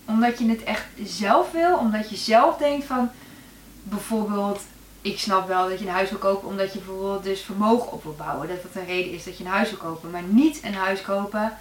Omdat 0.05 0.39
je 0.39 0.49
het 0.49 0.63
echt 0.63 0.85
zelf 1.03 1.51
wil, 1.51 1.77
omdat 1.77 2.09
je 2.09 2.15
zelf 2.15 2.57
denkt 2.57 2.85
van 2.85 3.09
bijvoorbeeld, 3.83 4.61
ik 5.01 5.19
snap 5.19 5.47
wel 5.47 5.69
dat 5.69 5.79
je 5.79 5.85
een 5.85 5.91
huis 5.91 6.09
wil 6.09 6.19
kopen 6.19 6.47
omdat 6.47 6.73
je 6.73 6.79
bijvoorbeeld 6.79 7.23
dus 7.23 7.41
vermogen 7.41 7.91
op 7.91 8.03
wil 8.03 8.15
bouwen. 8.17 8.47
Dat 8.47 8.63
dat 8.63 8.75
een 8.75 8.85
reden 8.85 9.11
is 9.11 9.23
dat 9.23 9.37
je 9.37 9.43
een 9.43 9.49
huis 9.49 9.69
wil 9.69 9.79
kopen, 9.79 10.11
maar 10.11 10.23
niet 10.23 10.63
een 10.63 10.73
huis 10.73 11.01
kopen 11.01 11.57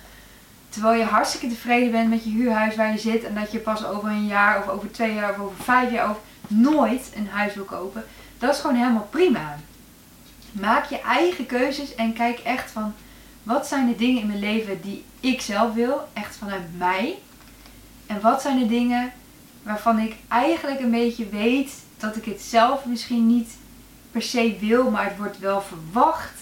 Terwijl 0.74 0.98
je 0.98 1.04
hartstikke 1.04 1.48
tevreden 1.48 1.90
bent 1.90 2.08
met 2.08 2.24
je 2.24 2.30
huurhuis 2.30 2.76
waar 2.76 2.92
je 2.92 2.98
zit. 2.98 3.24
En 3.24 3.34
dat 3.34 3.52
je 3.52 3.58
pas 3.58 3.86
over 3.86 4.08
een 4.08 4.26
jaar 4.26 4.58
of 4.58 4.68
over 4.68 4.90
twee 4.90 5.14
jaar 5.14 5.30
of 5.30 5.38
over 5.38 5.64
vijf 5.64 5.90
jaar 5.90 6.10
of 6.10 6.18
nooit 6.46 7.12
een 7.14 7.28
huis 7.28 7.54
wil 7.54 7.64
kopen. 7.64 8.04
Dat 8.38 8.54
is 8.54 8.60
gewoon 8.60 8.76
helemaal 8.76 9.08
prima. 9.10 9.58
Maak 10.52 10.84
je 10.84 11.00
eigen 11.00 11.46
keuzes 11.46 11.94
en 11.94 12.12
kijk 12.12 12.38
echt 12.38 12.70
van 12.70 12.94
wat 13.42 13.66
zijn 13.66 13.86
de 13.86 13.96
dingen 13.96 14.20
in 14.20 14.26
mijn 14.26 14.38
leven 14.38 14.80
die 14.80 15.04
ik 15.20 15.40
zelf 15.40 15.74
wil. 15.74 16.08
Echt 16.12 16.36
vanuit 16.36 16.78
mij. 16.78 17.18
En 18.06 18.20
wat 18.20 18.42
zijn 18.42 18.58
de 18.58 18.66
dingen 18.66 19.12
waarvan 19.62 19.98
ik 19.98 20.16
eigenlijk 20.28 20.80
een 20.80 20.90
beetje 20.90 21.28
weet 21.28 21.72
dat 21.96 22.16
ik 22.16 22.24
het 22.24 22.40
zelf 22.40 22.84
misschien 22.84 23.26
niet 23.26 23.56
per 24.10 24.22
se 24.22 24.56
wil, 24.60 24.90
maar 24.90 25.04
het 25.04 25.16
wordt 25.16 25.38
wel 25.38 25.62
verwacht. 25.62 26.40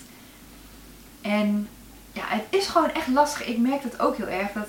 En 1.21 1.68
ja, 2.12 2.23
het 2.26 2.45
is 2.49 2.66
gewoon 2.66 2.92
echt 2.92 3.09
lastig. 3.09 3.47
Ik 3.47 3.59
merk 3.59 3.83
dat 3.83 4.00
ook 4.00 4.16
heel 4.16 4.26
erg. 4.26 4.52
Dat 4.52 4.69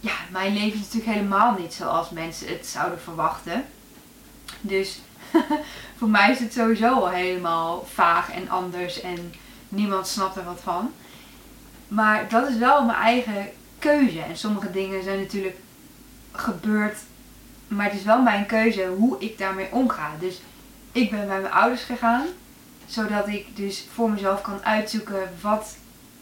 ja, 0.00 0.14
mijn 0.30 0.52
leven 0.52 0.80
is 0.80 0.84
natuurlijk 0.84 1.16
helemaal 1.16 1.58
niet 1.58 1.74
zoals 1.74 2.10
mensen 2.10 2.48
het 2.48 2.66
zouden 2.66 3.00
verwachten. 3.00 3.64
Dus 4.60 5.00
voor 5.98 6.08
mij 6.08 6.30
is 6.30 6.38
het 6.38 6.52
sowieso 6.52 6.94
al 6.94 7.10
helemaal 7.10 7.86
vaag 7.92 8.30
en 8.30 8.48
anders 8.48 9.00
en 9.00 9.32
niemand 9.68 10.06
snapt 10.06 10.36
er 10.36 10.44
wat 10.44 10.60
van. 10.62 10.92
Maar 11.88 12.28
dat 12.28 12.48
is 12.48 12.56
wel 12.56 12.84
mijn 12.84 12.98
eigen 12.98 13.50
keuze. 13.78 14.20
En 14.20 14.36
sommige 14.36 14.70
dingen 14.70 15.02
zijn 15.02 15.20
natuurlijk 15.20 15.56
gebeurd, 16.32 16.98
maar 17.68 17.84
het 17.84 17.94
is 17.94 18.04
wel 18.04 18.22
mijn 18.22 18.46
keuze 18.46 18.86
hoe 18.86 19.16
ik 19.18 19.38
daarmee 19.38 19.72
omga. 19.72 20.10
Dus 20.18 20.40
ik 20.92 21.10
ben 21.10 21.26
bij 21.26 21.40
mijn 21.40 21.52
ouders 21.52 21.82
gegaan, 21.82 22.26
zodat 22.86 23.28
ik 23.28 23.56
dus 23.56 23.86
voor 23.94 24.10
mezelf 24.10 24.40
kan 24.40 24.64
uitzoeken 24.64 25.28
wat 25.40 25.76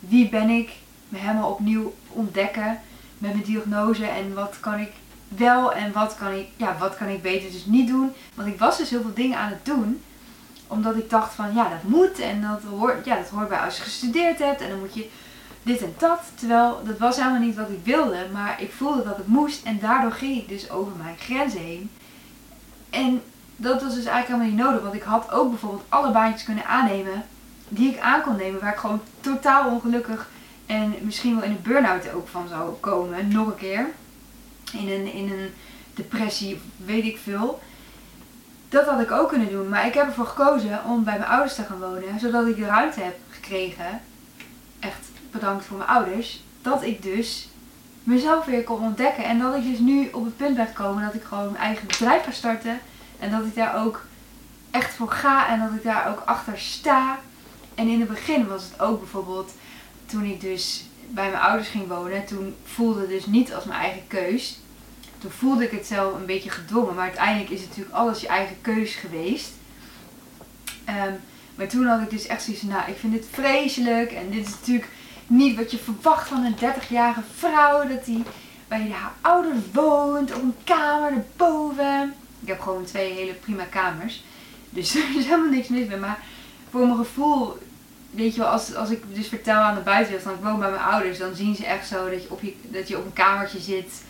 wie 0.08 0.28
ben 0.28 0.48
ik, 0.48 0.70
me 1.08 1.18
helemaal 1.18 1.50
opnieuw 1.50 1.94
ontdekken 2.08 2.80
met 3.18 3.32
mijn 3.32 3.44
diagnose 3.44 4.06
en 4.06 4.34
wat 4.34 4.56
kan 4.60 4.78
ik 4.78 4.90
wel 5.28 5.72
en 5.72 5.92
wat 5.92 6.16
kan 6.18 6.32
ik, 6.32 6.46
ja, 6.56 6.76
wat 6.78 6.96
kan 6.96 7.08
ik 7.08 7.22
beter 7.22 7.50
dus 7.50 7.64
niet 7.64 7.88
doen. 7.88 8.12
Want 8.34 8.48
ik 8.48 8.58
was 8.58 8.78
dus 8.78 8.90
heel 8.90 9.00
veel 9.00 9.14
dingen 9.14 9.38
aan 9.38 9.50
het 9.50 9.64
doen, 9.64 10.02
omdat 10.66 10.96
ik 10.96 11.10
dacht 11.10 11.34
van 11.34 11.54
ja, 11.54 11.68
dat 11.68 11.82
moet 11.82 12.18
en 12.18 12.42
dat 12.42 12.62
hoort, 12.62 13.04
ja, 13.04 13.16
dat 13.16 13.28
hoort 13.28 13.48
bij 13.48 13.58
als 13.58 13.76
je 13.76 13.82
gestudeerd 13.82 14.38
hebt 14.38 14.60
en 14.60 14.68
dan 14.68 14.78
moet 14.78 14.94
je 14.94 15.08
dit 15.62 15.82
en 15.82 15.94
dat. 15.98 16.20
Terwijl 16.34 16.80
dat 16.84 16.98
was 16.98 17.16
helemaal 17.16 17.40
niet 17.40 17.56
wat 17.56 17.68
ik 17.68 17.84
wilde, 17.84 18.26
maar 18.32 18.62
ik 18.62 18.72
voelde 18.72 19.02
dat 19.02 19.16
het 19.16 19.26
moest 19.26 19.64
en 19.64 19.78
daardoor 19.80 20.12
ging 20.12 20.36
ik 20.36 20.48
dus 20.48 20.70
over 20.70 20.92
mijn 20.96 21.16
grenzen 21.18 21.60
heen. 21.60 21.90
En 22.90 23.22
dat 23.56 23.82
was 23.82 23.94
dus 23.94 24.04
eigenlijk 24.04 24.26
helemaal 24.26 24.46
niet 24.46 24.64
nodig, 24.64 24.82
want 24.82 24.94
ik 24.94 25.02
had 25.02 25.30
ook 25.30 25.50
bijvoorbeeld 25.50 25.84
alle 25.88 26.12
baantjes 26.12 26.44
kunnen 26.44 26.66
aannemen 26.66 27.24
die 27.74 27.92
ik 27.92 28.00
aan 28.00 28.22
kon 28.22 28.36
nemen, 28.36 28.60
waar 28.60 28.72
ik 28.72 28.78
gewoon 28.78 29.02
totaal 29.20 29.70
ongelukkig 29.70 30.28
en 30.66 30.94
misschien 31.00 31.34
wel 31.34 31.44
in 31.44 31.50
een 31.50 31.62
burn-out 31.62 32.12
ook 32.12 32.28
van 32.28 32.48
zou 32.48 32.72
komen, 32.80 33.28
nog 33.28 33.46
een 33.46 33.56
keer. 33.56 33.86
In 34.72 34.88
een, 34.88 35.12
in 35.12 35.30
een 35.30 35.50
depressie, 35.94 36.60
weet 36.76 37.04
ik 37.04 37.18
veel. 37.22 37.62
dat 38.68 38.86
had 38.86 39.00
ik 39.00 39.10
ook 39.10 39.28
kunnen 39.28 39.50
doen. 39.50 39.68
Maar 39.68 39.86
ik 39.86 39.94
heb 39.94 40.06
ervoor 40.06 40.26
gekozen 40.26 40.84
om 40.84 41.04
bij 41.04 41.18
mijn 41.18 41.30
ouders 41.30 41.54
te 41.54 41.62
gaan 41.62 41.80
wonen. 41.80 42.20
Zodat 42.20 42.46
ik 42.46 42.56
de 42.56 42.66
ruimte 42.66 43.00
heb 43.00 43.16
gekregen. 43.30 44.00
Echt 44.80 45.08
bedankt 45.30 45.64
voor 45.64 45.76
mijn 45.76 45.88
ouders. 45.88 46.42
Dat 46.62 46.82
ik 46.82 47.02
dus 47.02 47.48
mezelf 48.02 48.44
weer 48.44 48.64
kon 48.64 48.82
ontdekken. 48.82 49.24
En 49.24 49.38
dat 49.38 49.54
ik 49.54 49.64
dus 49.64 49.78
nu 49.78 50.08
op 50.12 50.24
het 50.24 50.36
punt 50.36 50.56
ben 50.56 50.66
gekomen 50.66 51.04
dat 51.04 51.14
ik 51.14 51.22
gewoon 51.22 51.52
mijn 51.52 51.64
eigen 51.64 51.86
bedrijf 51.86 52.24
ga 52.24 52.30
starten. 52.30 52.78
En 53.18 53.30
dat 53.30 53.44
ik 53.44 53.54
daar 53.54 53.84
ook 53.84 54.04
echt 54.70 54.94
voor 54.94 55.10
ga. 55.10 55.48
En 55.48 55.60
dat 55.60 55.72
ik 55.72 55.82
daar 55.82 56.08
ook 56.08 56.22
achter 56.24 56.58
sta. 56.58 57.18
En 57.74 57.88
in 57.88 58.00
het 58.00 58.08
begin 58.08 58.48
was 58.48 58.62
het 58.64 58.80
ook 58.80 58.98
bijvoorbeeld 58.98 59.52
toen 60.06 60.24
ik 60.24 60.40
dus 60.40 60.84
bij 61.08 61.30
mijn 61.30 61.42
ouders 61.42 61.68
ging 61.68 61.88
wonen. 61.88 62.26
Toen 62.26 62.54
voelde 62.64 63.00
het 63.00 63.08
dus 63.08 63.26
niet 63.26 63.54
als 63.54 63.64
mijn 63.64 63.80
eigen 63.80 64.06
keus 64.06 64.60
toen 65.22 65.30
voelde 65.30 65.64
ik 65.64 65.70
het 65.70 65.86
zelf 65.86 66.14
een 66.14 66.26
beetje 66.26 66.50
gedwongen. 66.50 66.94
Maar 66.94 67.04
uiteindelijk 67.04 67.50
is 67.50 67.60
het 67.60 67.68
natuurlijk 67.68 67.96
alles 67.96 68.20
je 68.20 68.26
eigen 68.26 68.56
keus 68.60 68.94
geweest. 68.94 69.50
Ehm, 70.84 71.12
maar 71.54 71.66
toen 71.66 71.86
had 71.86 72.00
ik 72.00 72.10
dus 72.10 72.26
echt 72.26 72.42
zoiets 72.42 72.62
van, 72.62 72.72
nou, 72.72 72.90
ik 72.90 72.96
vind 72.96 73.12
dit 73.12 73.26
vreselijk. 73.30 74.12
En 74.12 74.30
dit 74.30 74.46
is 74.46 74.52
natuurlijk 74.52 74.88
niet 75.26 75.56
wat 75.56 75.70
je 75.70 75.78
verwacht 75.78 76.28
van 76.28 76.44
een 76.44 76.56
30-jarige 76.56 77.22
vrouw. 77.36 77.88
Dat 77.88 78.04
die 78.04 78.22
bij 78.68 78.90
haar 78.90 79.12
ouders 79.20 79.58
woont, 79.72 80.34
op 80.34 80.42
een 80.42 80.54
kamer 80.64 81.12
erboven. 81.12 82.14
Ik 82.40 82.48
heb 82.48 82.60
gewoon 82.60 82.84
twee 82.84 83.12
hele 83.12 83.34
prima 83.34 83.64
kamers. 83.64 84.22
Dus 84.70 84.94
er 84.96 85.16
is 85.16 85.24
helemaal 85.24 85.50
niks 85.50 85.68
mis 85.68 85.86
mee. 85.86 85.98
Maar 85.98 86.18
voor 86.72 86.86
mijn 86.86 86.96
gevoel, 86.96 87.58
weet 88.10 88.34
je 88.34 88.40
wel, 88.40 88.50
als, 88.50 88.74
als 88.74 88.90
ik 88.90 89.02
dus 89.14 89.28
vertel 89.28 89.60
aan 89.60 89.74
de 89.74 89.80
buitenwereld 89.80 90.28
van 90.28 90.34
ik 90.34 90.44
woon 90.44 90.58
bij 90.58 90.70
mijn 90.70 90.82
ouders. 90.82 91.18
Dan 91.18 91.34
zien 91.34 91.54
ze 91.54 91.66
echt 91.66 91.86
zo 91.86 92.10
dat 92.10 92.22
je 92.22 92.30
op, 92.30 92.42
je, 92.42 92.54
dat 92.62 92.88
je 92.88 92.98
op 92.98 93.04
een 93.04 93.12
kamertje 93.12 93.60
zit 93.60 94.04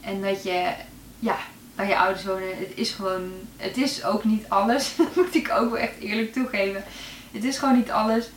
en 0.00 0.22
dat 0.22 0.42
je, 0.42 0.72
ja, 1.18 1.36
bij 1.74 1.88
je 1.88 1.98
ouders 1.98 2.24
wonen, 2.24 2.58
het 2.58 2.72
is 2.74 2.90
gewoon, 2.90 3.32
het 3.56 3.76
is 3.76 4.04
ook 4.04 4.24
niet 4.24 4.48
alles. 4.48 4.92
dat 4.96 5.16
moet 5.16 5.34
ik 5.34 5.50
ook 5.50 5.70
wel 5.70 5.78
echt 5.78 5.98
eerlijk 6.00 6.32
toegeven. 6.32 6.84
Het 7.32 7.44
is 7.44 7.58
gewoon 7.58 7.76
niet 7.76 7.90
alles. 7.90 8.28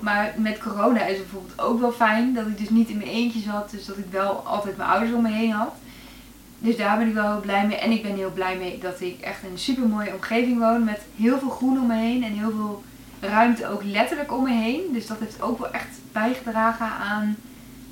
Maar 0.00 0.34
met 0.36 0.58
corona 0.58 1.04
is 1.04 1.18
het 1.18 1.30
bijvoorbeeld 1.30 1.60
ook 1.60 1.80
wel 1.80 1.92
fijn 1.92 2.34
dat 2.34 2.46
ik 2.46 2.58
dus 2.58 2.70
niet 2.70 2.88
in 2.88 2.96
mijn 2.96 3.08
eentje 3.08 3.40
zat. 3.40 3.70
Dus 3.70 3.86
dat 3.86 3.98
ik 3.98 4.10
wel 4.10 4.30
altijd 4.30 4.76
mijn 4.76 4.88
ouders 4.88 5.12
om 5.12 5.22
me 5.22 5.30
heen 5.30 5.50
had. 5.50 5.72
Dus 6.58 6.76
daar 6.76 6.98
ben 6.98 7.08
ik 7.08 7.14
wel 7.14 7.32
heel 7.32 7.40
blij 7.40 7.66
mee. 7.66 7.76
En 7.76 7.90
ik 7.90 8.02
ben 8.02 8.14
heel 8.14 8.32
blij 8.32 8.56
mee 8.56 8.78
dat 8.78 9.00
ik 9.00 9.20
echt 9.20 9.42
in 9.42 9.50
een 9.50 9.58
super 9.58 9.88
mooie 9.88 10.12
omgeving 10.14 10.58
woon. 10.58 10.84
Met 10.84 11.00
heel 11.16 11.38
veel 11.38 11.50
groen 11.50 11.78
om 11.78 11.86
me 11.86 11.96
heen. 11.96 12.24
En 12.24 12.32
heel 12.32 12.50
veel 12.50 12.82
ruimte 13.28 13.68
ook 13.68 13.82
letterlijk 13.82 14.32
om 14.32 14.42
me 14.42 14.50
heen. 14.50 14.82
Dus 14.92 15.06
dat 15.06 15.18
heeft 15.18 15.42
ook 15.42 15.58
wel 15.58 15.72
echt 15.72 15.98
bijgedragen 16.12 16.86
aan 16.86 17.36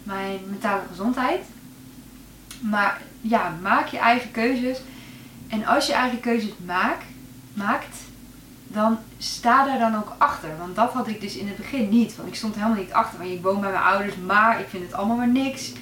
mijn 0.03 0.39
mentale 0.49 0.83
gezondheid. 0.89 1.41
Maar 2.61 3.01
ja, 3.21 3.53
maak 3.63 3.87
je 3.87 3.99
eigen 3.99 4.31
keuzes. 4.31 4.81
En 5.49 5.67
als 5.67 5.87
je 5.87 5.93
eigen 5.93 6.21
keuzes 6.21 6.53
maakt, 6.65 7.05
maakt, 7.55 7.97
dan 8.67 8.99
sta 9.19 9.65
daar 9.65 9.79
dan 9.79 9.97
ook 9.97 10.13
achter. 10.19 10.51
Want 10.59 10.77
dat 10.77 10.93
had 10.93 11.09
ik 11.09 11.21
dus 11.21 11.37
in 11.37 11.47
het 11.47 11.57
begin 11.57 11.89
niet. 11.89 12.17
Want 12.17 12.29
ik 12.29 12.35
stond 12.35 12.55
helemaal 12.55 12.77
niet 12.77 12.93
achter. 12.93 13.19
Want 13.19 13.31
ik 13.31 13.43
woon 13.43 13.61
bij 13.61 13.71
mijn 13.71 13.83
ouders, 13.83 14.17
maar 14.17 14.61
ik 14.61 14.69
vind 14.69 14.85
het 14.85 14.93
allemaal 14.93 15.17
maar 15.17 15.29
niks. 15.29 15.73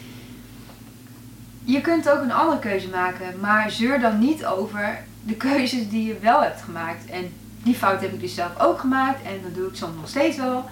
Je 1.64 1.80
kunt 1.80 2.08
ook 2.08 2.20
een 2.20 2.32
andere 2.32 2.58
keuze 2.58 2.88
maken. 2.88 3.40
Maar 3.40 3.70
zeur 3.70 4.00
dan 4.00 4.18
niet 4.18 4.46
over 4.46 5.04
de 5.22 5.34
keuzes 5.34 5.88
die 5.88 6.06
je 6.06 6.18
wel 6.18 6.42
hebt 6.42 6.62
gemaakt. 6.62 7.06
En 7.06 7.32
die 7.62 7.74
fout 7.74 8.00
heb 8.00 8.12
ik 8.12 8.20
dus 8.20 8.34
zelf 8.34 8.60
ook 8.60 8.80
gemaakt. 8.80 9.22
En 9.22 9.40
dat 9.42 9.54
doe 9.54 9.68
ik 9.68 9.74
soms 9.74 9.96
nog 9.96 10.08
steeds 10.08 10.36
wel. 10.36 10.64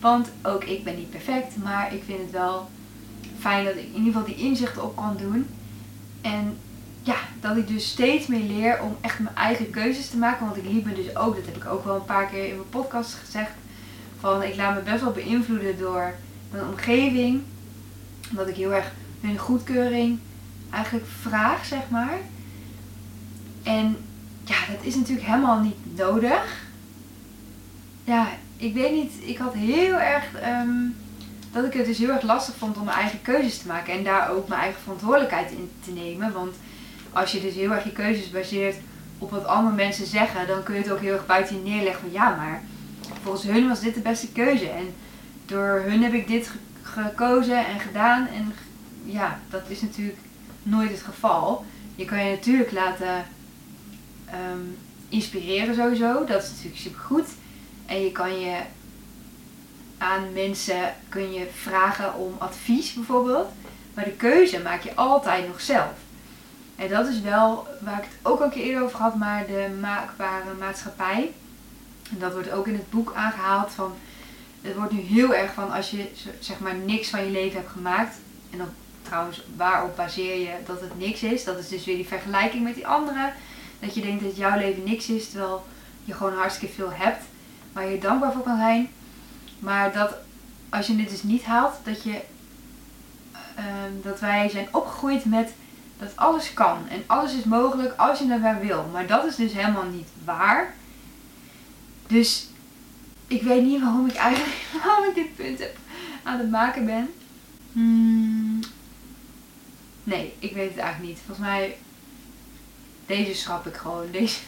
Want 0.00 0.28
ook 0.42 0.64
ik 0.64 0.84
ben 0.84 0.96
niet 0.96 1.10
perfect. 1.10 1.56
Maar 1.62 1.94
ik 1.94 2.02
vind 2.06 2.20
het 2.20 2.30
wel 2.30 2.68
fijn 3.38 3.64
dat 3.64 3.74
ik 3.74 3.82
in 3.82 3.94
ieder 3.94 4.12
geval 4.12 4.24
die 4.24 4.36
inzichten 4.36 4.84
op 4.84 4.96
kan 4.96 5.16
doen. 5.16 5.46
En 6.20 6.58
ja, 7.02 7.16
dat 7.40 7.56
ik 7.56 7.68
dus 7.68 7.88
steeds 7.88 8.26
meer 8.26 8.42
leer 8.42 8.82
om 8.82 8.96
echt 9.00 9.18
mijn 9.18 9.36
eigen 9.36 9.70
keuzes 9.70 10.08
te 10.08 10.16
maken. 10.16 10.46
Want 10.46 10.56
ik 10.56 10.64
liep 10.64 10.84
me 10.84 10.94
dus 10.94 11.16
ook, 11.16 11.36
dat 11.36 11.46
heb 11.46 11.56
ik 11.56 11.66
ook 11.66 11.84
wel 11.84 11.94
een 11.94 12.04
paar 12.04 12.26
keer 12.26 12.48
in 12.48 12.56
mijn 12.56 12.68
podcast 12.68 13.14
gezegd. 13.14 13.50
Van 14.20 14.42
ik 14.42 14.56
laat 14.56 14.74
me 14.74 14.90
best 14.90 15.02
wel 15.02 15.12
beïnvloeden 15.12 15.78
door 15.78 16.14
mijn 16.50 16.64
omgeving. 16.66 17.42
Dat 18.30 18.48
ik 18.48 18.56
heel 18.56 18.72
erg 18.72 18.92
hun 19.20 19.38
goedkeuring 19.38 20.18
eigenlijk 20.70 21.06
vraag, 21.20 21.64
zeg 21.64 21.90
maar. 21.90 22.18
En 23.62 23.96
ja, 24.44 24.56
dat 24.70 24.84
is 24.84 24.94
natuurlijk 24.94 25.26
helemaal 25.26 25.60
niet 25.60 25.76
nodig. 25.96 26.64
Ja, 28.04 28.28
ik 28.56 28.74
weet 28.74 28.92
niet, 28.92 29.12
ik 29.20 29.38
had 29.38 29.54
heel 29.54 29.94
erg. 29.94 30.24
Um, 30.62 30.96
dat 31.56 31.64
ik 31.64 31.72
het 31.72 31.86
dus 31.86 31.98
heel 31.98 32.10
erg 32.10 32.22
lastig 32.22 32.54
vond 32.56 32.76
om 32.76 32.84
mijn 32.84 32.96
eigen 32.96 33.22
keuzes 33.22 33.58
te 33.58 33.66
maken 33.66 33.92
en 33.92 34.04
daar 34.04 34.30
ook 34.30 34.48
mijn 34.48 34.60
eigen 34.60 34.82
verantwoordelijkheid 34.82 35.50
in 35.50 35.70
te 35.84 35.90
nemen. 35.90 36.32
Want 36.32 36.56
als 37.12 37.32
je 37.32 37.40
dus 37.40 37.54
heel 37.54 37.72
erg 37.72 37.84
je 37.84 37.92
keuzes 37.92 38.30
baseert 38.30 38.76
op 39.18 39.30
wat 39.30 39.46
andere 39.46 39.76
mensen 39.76 40.06
zeggen, 40.06 40.46
dan 40.46 40.62
kun 40.62 40.74
je 40.74 40.80
het 40.80 40.90
ook 40.90 41.00
heel 41.00 41.12
erg 41.12 41.26
buiten 41.26 41.56
je 41.56 41.70
neerleggen 41.70 42.00
van 42.00 42.12
ja, 42.12 42.34
maar 42.36 42.62
volgens 43.22 43.44
hun 43.44 43.68
was 43.68 43.80
dit 43.80 43.94
de 43.94 44.00
beste 44.00 44.32
keuze. 44.32 44.68
En 44.68 44.94
door 45.46 45.82
hun 45.86 46.02
heb 46.02 46.12
ik 46.12 46.28
dit 46.28 46.50
gekozen 46.82 47.66
en 47.66 47.80
gedaan. 47.80 48.26
En 48.26 48.54
ja, 49.04 49.38
dat 49.50 49.62
is 49.68 49.80
natuurlijk 49.80 50.18
nooit 50.62 50.90
het 50.90 51.02
geval. 51.02 51.64
Je 51.94 52.04
kan 52.04 52.24
je 52.24 52.30
natuurlijk 52.30 52.72
laten 52.72 53.24
ehm, 54.26 54.60
inspireren 55.08 55.74
sowieso. 55.74 56.24
Dat 56.24 56.42
is 56.42 56.48
natuurlijk 56.48 56.80
super 56.80 57.00
goed. 57.00 57.26
En 57.86 58.00
je 58.00 58.12
kan 58.12 58.40
je 58.40 58.56
aan 59.98 60.32
mensen 60.32 60.94
kun 61.08 61.32
je 61.32 61.46
vragen 61.54 62.14
om 62.14 62.34
advies 62.38 62.92
bijvoorbeeld. 62.92 63.48
Maar 63.94 64.04
de 64.04 64.10
keuze 64.10 64.60
maak 64.60 64.82
je 64.82 64.94
altijd 64.94 65.46
nog 65.46 65.60
zelf. 65.60 65.92
En 66.76 66.88
dat 66.88 67.06
is 67.06 67.20
wel 67.20 67.66
waar 67.80 67.98
ik 67.98 68.04
het 68.04 68.18
ook 68.22 68.38
al 68.38 68.44
een 68.44 68.50
keer 68.50 68.64
eerder 68.64 68.82
over 68.82 68.98
had, 68.98 69.14
maar 69.14 69.46
de 69.46 69.76
maakbare 69.80 70.54
maatschappij. 70.58 71.32
En 72.10 72.18
dat 72.18 72.32
wordt 72.32 72.50
ook 72.50 72.66
in 72.66 72.74
het 72.74 72.90
boek 72.90 73.12
aangehaald 73.14 73.70
van. 73.70 73.94
Het 74.60 74.76
wordt 74.76 74.92
nu 74.92 75.00
heel 75.00 75.34
erg 75.34 75.52
van 75.52 75.72
als 75.72 75.90
je 75.90 76.08
zeg 76.38 76.58
maar 76.58 76.74
niks 76.74 77.08
van 77.08 77.24
je 77.24 77.30
leven 77.30 77.58
hebt 77.58 77.72
gemaakt. 77.72 78.16
En 78.50 78.58
dan 78.58 78.68
trouwens, 79.02 79.44
waarop 79.56 79.96
baseer 79.96 80.38
je 80.40 80.52
dat 80.66 80.80
het 80.80 80.98
niks 80.98 81.22
is? 81.22 81.44
Dat 81.44 81.58
is 81.58 81.68
dus 81.68 81.84
weer 81.84 81.96
die 81.96 82.06
vergelijking 82.06 82.62
met 82.62 82.74
die 82.74 82.86
anderen. 82.86 83.32
Dat 83.80 83.94
je 83.94 84.00
denkt 84.00 84.24
dat 84.24 84.36
jouw 84.36 84.58
leven 84.58 84.84
niks 84.84 85.08
is, 85.08 85.28
terwijl 85.30 85.66
je 86.04 86.12
gewoon 86.12 86.34
hartstikke 86.34 86.74
veel 86.74 86.92
hebt. 86.92 87.24
Waar 87.72 87.90
je 87.90 87.98
dankbaar 87.98 88.32
voor 88.32 88.42
kan 88.42 88.58
zijn. 88.58 88.88
Maar 89.58 89.92
dat 89.92 90.14
als 90.68 90.86
je 90.86 90.96
dit 90.96 91.10
dus 91.10 91.22
niet 91.22 91.44
haalt, 91.44 91.74
dat, 91.82 92.02
je, 92.02 92.20
ehm, 93.54 93.92
dat 94.02 94.20
wij 94.20 94.48
zijn 94.48 94.68
opgegroeid 94.72 95.24
met 95.24 95.52
dat 95.98 96.16
alles 96.16 96.54
kan 96.54 96.88
en 96.88 97.02
alles 97.06 97.34
is 97.34 97.44
mogelijk 97.44 97.96
als 97.96 98.18
je 98.18 98.24
maar 98.24 98.60
wil. 98.60 98.88
Maar 98.92 99.06
dat 99.06 99.24
is 99.24 99.36
dus 99.36 99.52
helemaal 99.52 99.84
niet 99.84 100.08
waar. 100.24 100.74
Dus 102.06 102.48
ik 103.26 103.42
weet 103.42 103.62
niet 103.62 103.80
waarom 103.80 104.06
ik 104.06 104.14
eigenlijk 104.14 104.54
waarom 104.84 105.14
dit 105.14 105.36
punt 105.36 105.58
heb 105.58 105.76
aan 106.22 106.38
het 106.38 106.50
maken 106.50 106.84
ben. 106.84 107.10
Hmm. 107.72 108.60
Nee, 110.04 110.32
ik 110.38 110.52
weet 110.52 110.68
het 110.68 110.78
eigenlijk 110.78 111.12
niet. 111.12 111.22
Volgens 111.26 111.46
mij, 111.46 111.76
deze 113.06 113.34
schrap 113.34 113.66
ik 113.66 113.74
gewoon. 113.74 114.10
Deze 114.10 114.38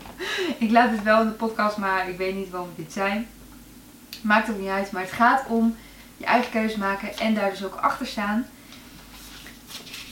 ik 0.58 0.70
laat 0.70 0.90
het 0.90 1.02
wel 1.02 1.20
in 1.20 1.26
de 1.26 1.32
podcast, 1.32 1.76
maar 1.76 2.08
ik 2.08 2.16
weet 2.16 2.34
niet 2.34 2.50
waarom 2.50 2.68
ik 2.68 2.76
dit 2.76 2.92
zei. 2.92 3.26
Maakt 4.22 4.50
ook 4.50 4.58
niet 4.58 4.68
uit. 4.68 4.92
Maar 4.92 5.02
het 5.02 5.12
gaat 5.12 5.46
om 5.46 5.76
je 6.16 6.24
eigen 6.24 6.50
keuze 6.50 6.78
maken 6.78 7.18
en 7.18 7.34
daar 7.34 7.50
dus 7.50 7.64
ook 7.64 7.74
achter 7.74 8.06
staan. 8.06 8.46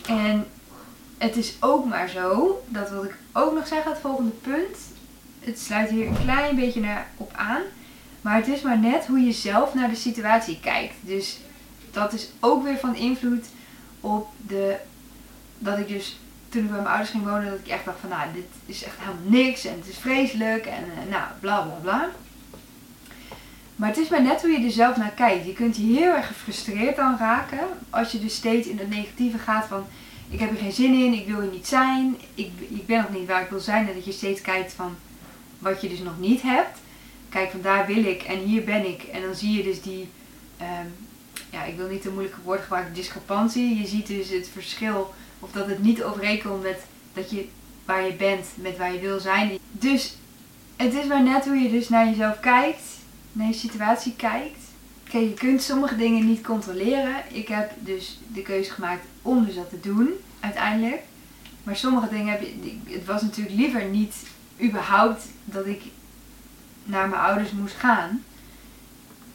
En 0.07 0.47
het 1.19 1.37
is 1.37 1.57
ook 1.61 1.85
maar 1.85 2.09
zo, 2.09 2.63
dat 2.69 2.91
wil 2.91 3.05
ik 3.05 3.17
ook 3.33 3.55
nog 3.55 3.67
zeggen, 3.67 3.91
het 3.91 4.01
volgende 4.01 4.31
punt. 4.31 4.77
Het 5.41 5.61
sluit 5.61 5.91
hier 5.91 6.07
een 6.07 6.23
klein 6.23 6.57
beetje 6.57 6.81
naar 6.81 7.07
op 7.17 7.33
aan. 7.35 7.63
Maar 8.21 8.37
het 8.37 8.49
is 8.49 8.63
maar 8.63 8.79
net 8.79 9.07
hoe 9.07 9.21
je 9.21 9.33
zelf 9.33 9.75
naar 9.75 9.89
de 9.89 9.97
situatie 9.97 10.61
kijkt. 10.61 10.95
Dus 11.01 11.39
dat 11.91 12.13
is 12.13 12.29
ook 12.41 12.63
weer 12.63 12.79
van 12.79 12.95
invloed 12.95 13.47
op 14.01 14.29
de. 14.47 14.77
Dat 15.59 15.79
ik 15.79 15.89
dus 15.89 16.19
toen 16.49 16.63
ik 16.63 16.69
bij 16.69 16.77
mijn 16.77 16.89
ouders 16.89 17.11
ging 17.11 17.25
wonen, 17.25 17.51
dat 17.51 17.59
ik 17.59 17.69
echt 17.69 17.85
dacht 17.85 18.01
van 18.01 18.09
nou, 18.09 18.33
dit 18.35 18.47
is 18.67 18.85
echt 18.85 18.99
helemaal 18.99 19.23
niks 19.25 19.65
en 19.65 19.75
het 19.79 19.89
is 19.89 19.99
vreselijk 19.99 20.67
en 20.67 20.85
uh, 20.85 21.11
nou, 21.11 21.25
bla 21.41 21.61
bla 21.61 21.75
bla. 21.83 22.09
Maar 23.77 23.89
het 23.89 23.99
is 23.99 24.09
maar 24.09 24.23
net 24.23 24.41
hoe 24.41 24.51
je 24.51 24.65
er 24.65 24.71
zelf 24.71 24.97
naar 24.97 25.11
kijkt. 25.11 25.47
Je 25.47 25.53
kunt 25.53 25.77
je 25.77 25.83
heel 25.83 26.15
erg 26.15 26.27
gefrustreerd 26.27 26.99
aan 26.99 27.19
raken 27.19 27.67
als 27.91 28.13
je 28.13 28.21
dus 28.21 28.35
steeds 28.35 28.67
in 28.67 28.79
het 28.79 28.91
negatieve 28.91 29.39
gaat 29.39 29.67
van 29.67 29.87
ik 30.29 30.41
heb 30.41 30.51
er 30.51 30.57
geen 30.57 30.73
zin 30.73 30.93
in, 30.93 31.13
ik 31.13 31.27
wil 31.27 31.41
hier 31.41 31.51
niet 31.51 31.67
zijn, 31.67 32.17
ik, 32.35 32.51
ik 32.69 32.87
ben 32.87 33.03
nog 33.03 33.11
niet 33.11 33.29
waar 33.29 33.43
ik 33.43 33.51
wil 33.51 33.61
zijn. 33.61 33.89
En 33.89 33.95
dat 33.95 34.05
je 34.05 34.13
steeds 34.13 34.41
kijkt 34.41 34.73
van 34.73 34.97
wat 35.59 35.81
je 35.81 35.89
dus 35.89 35.99
nog 35.99 36.19
niet 36.19 36.43
hebt. 36.43 36.79
Kijk, 37.29 37.51
van 37.51 37.61
daar 37.61 37.87
wil 37.87 38.05
ik 38.05 38.23
en 38.23 38.39
hier 38.39 38.65
ben 38.65 38.87
ik. 38.87 39.03
En 39.03 39.23
dan 39.23 39.35
zie 39.35 39.57
je 39.57 39.63
dus 39.63 39.83
die, 39.83 40.09
um, 40.61 40.95
ja, 41.51 41.65
ik 41.65 41.77
wil 41.77 41.89
niet 41.89 42.05
een 42.05 42.13
moeilijke 42.13 42.41
woord 42.45 42.61
gebruiken, 42.61 42.95
discrepantie. 42.95 43.79
Je 43.79 43.87
ziet 43.87 44.07
dus 44.07 44.29
het 44.29 44.49
verschil 44.53 45.15
of 45.41 45.51
dat 45.53 45.67
het 45.67 45.83
niet 45.83 46.03
overeenkomt 46.03 46.63
met 46.63 46.81
dat 47.13 47.31
je 47.31 47.49
waar 47.85 48.07
je 48.07 48.13
bent, 48.13 48.47
met 48.55 48.77
waar 48.77 48.93
je 48.93 49.01
wil 49.01 49.21
zijn. 49.21 49.59
Dus 49.71 50.17
het 50.77 50.95
is 50.95 51.07
maar 51.07 51.23
net 51.23 51.45
hoe 51.45 51.57
je 51.57 51.71
dus 51.71 51.89
naar 51.89 52.09
jezelf 52.09 52.41
kijkt 52.41 52.83
naar 53.37 53.47
je 53.47 53.53
situatie 53.53 54.15
kijkt. 54.17 54.59
Kijk, 55.05 55.25
je 55.25 55.35
kunt 55.35 55.63
sommige 55.63 55.97
dingen 55.97 56.27
niet 56.27 56.43
controleren. 56.43 57.15
Ik 57.29 57.49
heb 57.49 57.71
dus 57.79 58.21
de 58.33 58.43
keuze 58.43 58.71
gemaakt 58.71 59.05
om 59.23 59.45
dus 59.45 59.55
dat 59.55 59.71
te 59.71 59.81
doen, 59.81 60.11
uiteindelijk. 60.41 61.03
Maar 61.63 61.77
sommige 61.77 62.09
dingen 62.09 62.33
heb 62.33 62.41
je, 62.41 62.79
het 62.85 63.05
was 63.05 63.23
natuurlijk 63.23 63.57
liever 63.57 63.85
niet 63.85 64.15
überhaupt 64.63 65.23
dat 65.45 65.67
ik 65.67 65.83
naar 66.85 67.09
mijn 67.09 67.23
ouders 67.23 67.51
moest 67.51 67.75
gaan. 67.75 68.25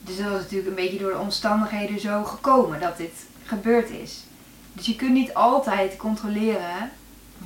Dus 0.02 0.18
dat 0.18 0.30
was 0.30 0.42
natuurlijk 0.42 0.70
een 0.70 0.84
beetje 0.84 0.98
door 0.98 1.12
de 1.12 1.20
omstandigheden 1.20 2.00
zo 2.00 2.24
gekomen 2.24 2.80
dat 2.80 2.98
dit 2.98 3.14
gebeurd 3.46 3.90
is. 3.90 4.24
Dus 4.74 4.86
je 4.86 4.96
kunt 4.96 5.14
niet 5.14 5.34
altijd 5.34 5.98
controleren 5.98 6.92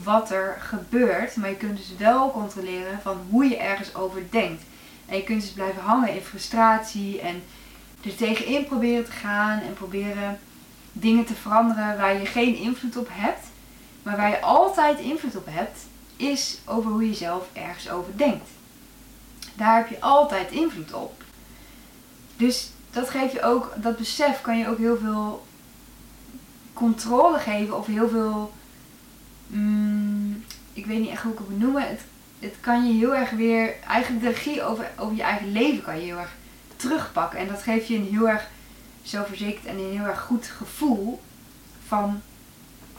wat 0.03 0.31
er 0.31 0.57
gebeurt, 0.59 1.35
maar 1.35 1.49
je 1.49 1.55
kunt 1.55 1.77
dus 1.77 1.95
wel 1.97 2.31
controleren 2.31 2.99
van 3.01 3.17
hoe 3.29 3.45
je 3.45 3.57
ergens 3.57 3.95
over 3.95 4.21
denkt. 4.29 4.63
En 5.05 5.17
je 5.17 5.23
kunt 5.23 5.41
dus 5.41 5.51
blijven 5.51 5.81
hangen 5.81 6.13
in 6.13 6.21
frustratie 6.21 7.21
en 7.21 7.43
er 8.03 8.15
tegenin 8.15 8.65
proberen 8.65 9.05
te 9.05 9.11
gaan 9.11 9.59
en 9.59 9.73
proberen 9.73 10.39
dingen 10.91 11.25
te 11.25 11.35
veranderen 11.35 11.97
waar 11.97 12.19
je 12.19 12.25
geen 12.25 12.55
invloed 12.55 12.97
op 12.97 13.07
hebt. 13.11 13.45
Maar 14.03 14.17
waar 14.17 14.29
je 14.29 14.41
altijd 14.41 14.99
invloed 14.99 15.35
op 15.35 15.45
hebt, 15.49 15.79
is 16.15 16.57
over 16.65 16.91
hoe 16.91 17.07
je 17.07 17.13
zelf 17.13 17.47
ergens 17.53 17.89
over 17.89 18.17
denkt. 18.17 18.49
Daar 19.55 19.77
heb 19.77 19.89
je 19.89 20.01
altijd 20.01 20.51
invloed 20.51 20.93
op. 20.93 21.23
Dus 22.37 22.69
dat 22.91 23.09
geeft 23.09 23.33
je 23.33 23.41
ook, 23.41 23.73
dat 23.75 23.97
besef 23.97 24.41
kan 24.41 24.57
je 24.57 24.69
ook 24.69 24.77
heel 24.77 24.97
veel 24.97 25.45
controle 26.75 27.39
geven 27.39 27.77
of 27.77 27.85
heel 27.85 28.09
veel, 28.09 28.53
mm, 29.47 30.43
ik 30.73 30.85
weet 30.85 30.99
niet 30.99 31.09
echt 31.09 31.21
hoe 31.21 31.31
ik 31.31 31.37
het 31.37 31.49
moet 31.49 31.59
noemen. 31.59 31.87
Het, 31.87 32.01
het 32.39 32.55
kan 32.59 32.87
je 32.87 32.93
heel 32.93 33.15
erg 33.15 33.29
weer, 33.29 33.73
eigenlijk 33.87 34.23
de 34.23 34.29
regie 34.29 34.63
over, 34.63 34.91
over 34.97 35.15
je 35.15 35.23
eigen 35.23 35.51
leven 35.51 35.83
kan 35.83 35.95
je 35.95 36.05
heel 36.05 36.17
erg 36.17 36.35
terugpakken. 36.75 37.39
En 37.39 37.47
dat 37.47 37.61
geeft 37.61 37.87
je 37.87 37.95
een 37.95 38.09
heel 38.11 38.29
erg 38.29 38.47
zelfverzekerd 39.03 39.65
en 39.65 39.77
een 39.77 39.91
heel 39.91 40.05
erg 40.05 40.21
goed 40.21 40.45
gevoel 40.45 41.21
van 41.87 42.21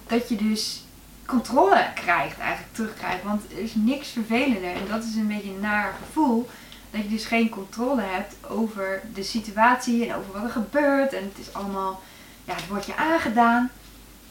dat 0.07 0.29
je 0.29 0.37
dus 0.37 0.85
controle 1.27 1.87
krijgt, 1.95 2.39
eigenlijk 2.39 2.75
terugkrijgt. 2.75 3.23
Want 3.23 3.43
er 3.53 3.59
is 3.59 3.75
niks 3.75 4.09
vervelender 4.09 4.75
en 4.75 4.89
dat 4.89 5.05
is 5.05 5.15
een 5.15 5.29
beetje 5.29 5.51
een 5.51 5.61
naar 5.61 5.95
gevoel. 6.07 6.49
Dat 6.91 7.03
je 7.03 7.09
dus 7.09 7.25
geen 7.25 7.49
controle 7.49 8.03
hebt 8.03 8.35
over 8.49 9.03
de 9.15 9.23
situatie 9.23 10.07
en 10.07 10.15
over 10.15 10.33
wat 10.33 10.43
er 10.43 10.51
gebeurt. 10.51 11.13
En 11.13 11.23
het 11.23 11.47
is 11.47 11.55
allemaal, 11.55 12.03
ja, 12.47 12.55
het 12.55 12.69
wordt 12.69 12.87
je 12.87 12.97
aangedaan. 12.97 13.71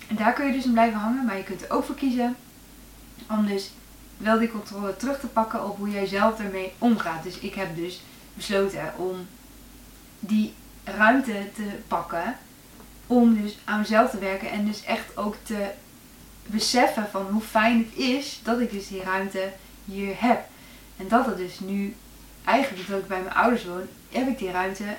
En 0.08 0.16
daar 0.16 0.34
kun 0.34 0.46
je 0.46 0.54
dus 0.54 0.66
in 0.66 0.72
blijven 0.72 1.00
hangen, 1.00 1.26
maar 1.26 1.38
je 1.38 1.44
kunt 1.44 1.62
er 1.62 1.72
ook 1.72 1.84
voor 1.84 1.96
kiezen 1.96 2.36
om 3.30 3.46
dus 3.46 3.72
wel 4.18 4.40
die 4.40 4.52
controle 4.52 4.96
terug 4.96 5.20
te 5.20 5.28
pakken 5.28 5.66
op 5.66 5.78
hoe 5.78 5.90
jij 5.90 6.06
zelf 6.06 6.40
ermee 6.40 6.74
omgaat. 6.78 7.24
Dus 7.24 7.40
ik 7.40 7.54
heb 7.54 7.76
dus 7.76 8.02
besloten 8.34 8.94
om 8.98 9.28
die 10.20 10.54
ruimte 10.84 11.52
te 11.56 11.70
pakken 11.88 12.38
om 13.08 13.42
dus 13.42 13.58
aan 13.64 13.80
mezelf 13.80 14.10
te 14.10 14.18
werken 14.18 14.52
en 14.52 14.66
dus 14.66 14.84
echt 14.84 15.18
ook 15.18 15.36
te 15.44 15.70
beseffen 16.46 17.08
van 17.12 17.26
hoe 17.32 17.42
fijn 17.42 17.78
het 17.78 17.98
is 17.98 18.40
dat 18.44 18.60
ik 18.60 18.72
dus 18.72 18.88
die 18.88 19.04
ruimte 19.04 19.52
hier 19.86 20.16
heb. 20.18 20.46
En 20.98 21.08
dat 21.08 21.26
het 21.26 21.38
dus 21.38 21.60
nu, 21.60 21.96
eigenlijk 22.44 22.88
dat 22.88 23.00
ik 23.00 23.08
bij 23.08 23.22
mijn 23.22 23.36
ouders 23.36 23.66
woon, 23.66 23.88
heb 24.12 24.28
ik 24.28 24.38
die 24.38 24.52
ruimte 24.52 24.96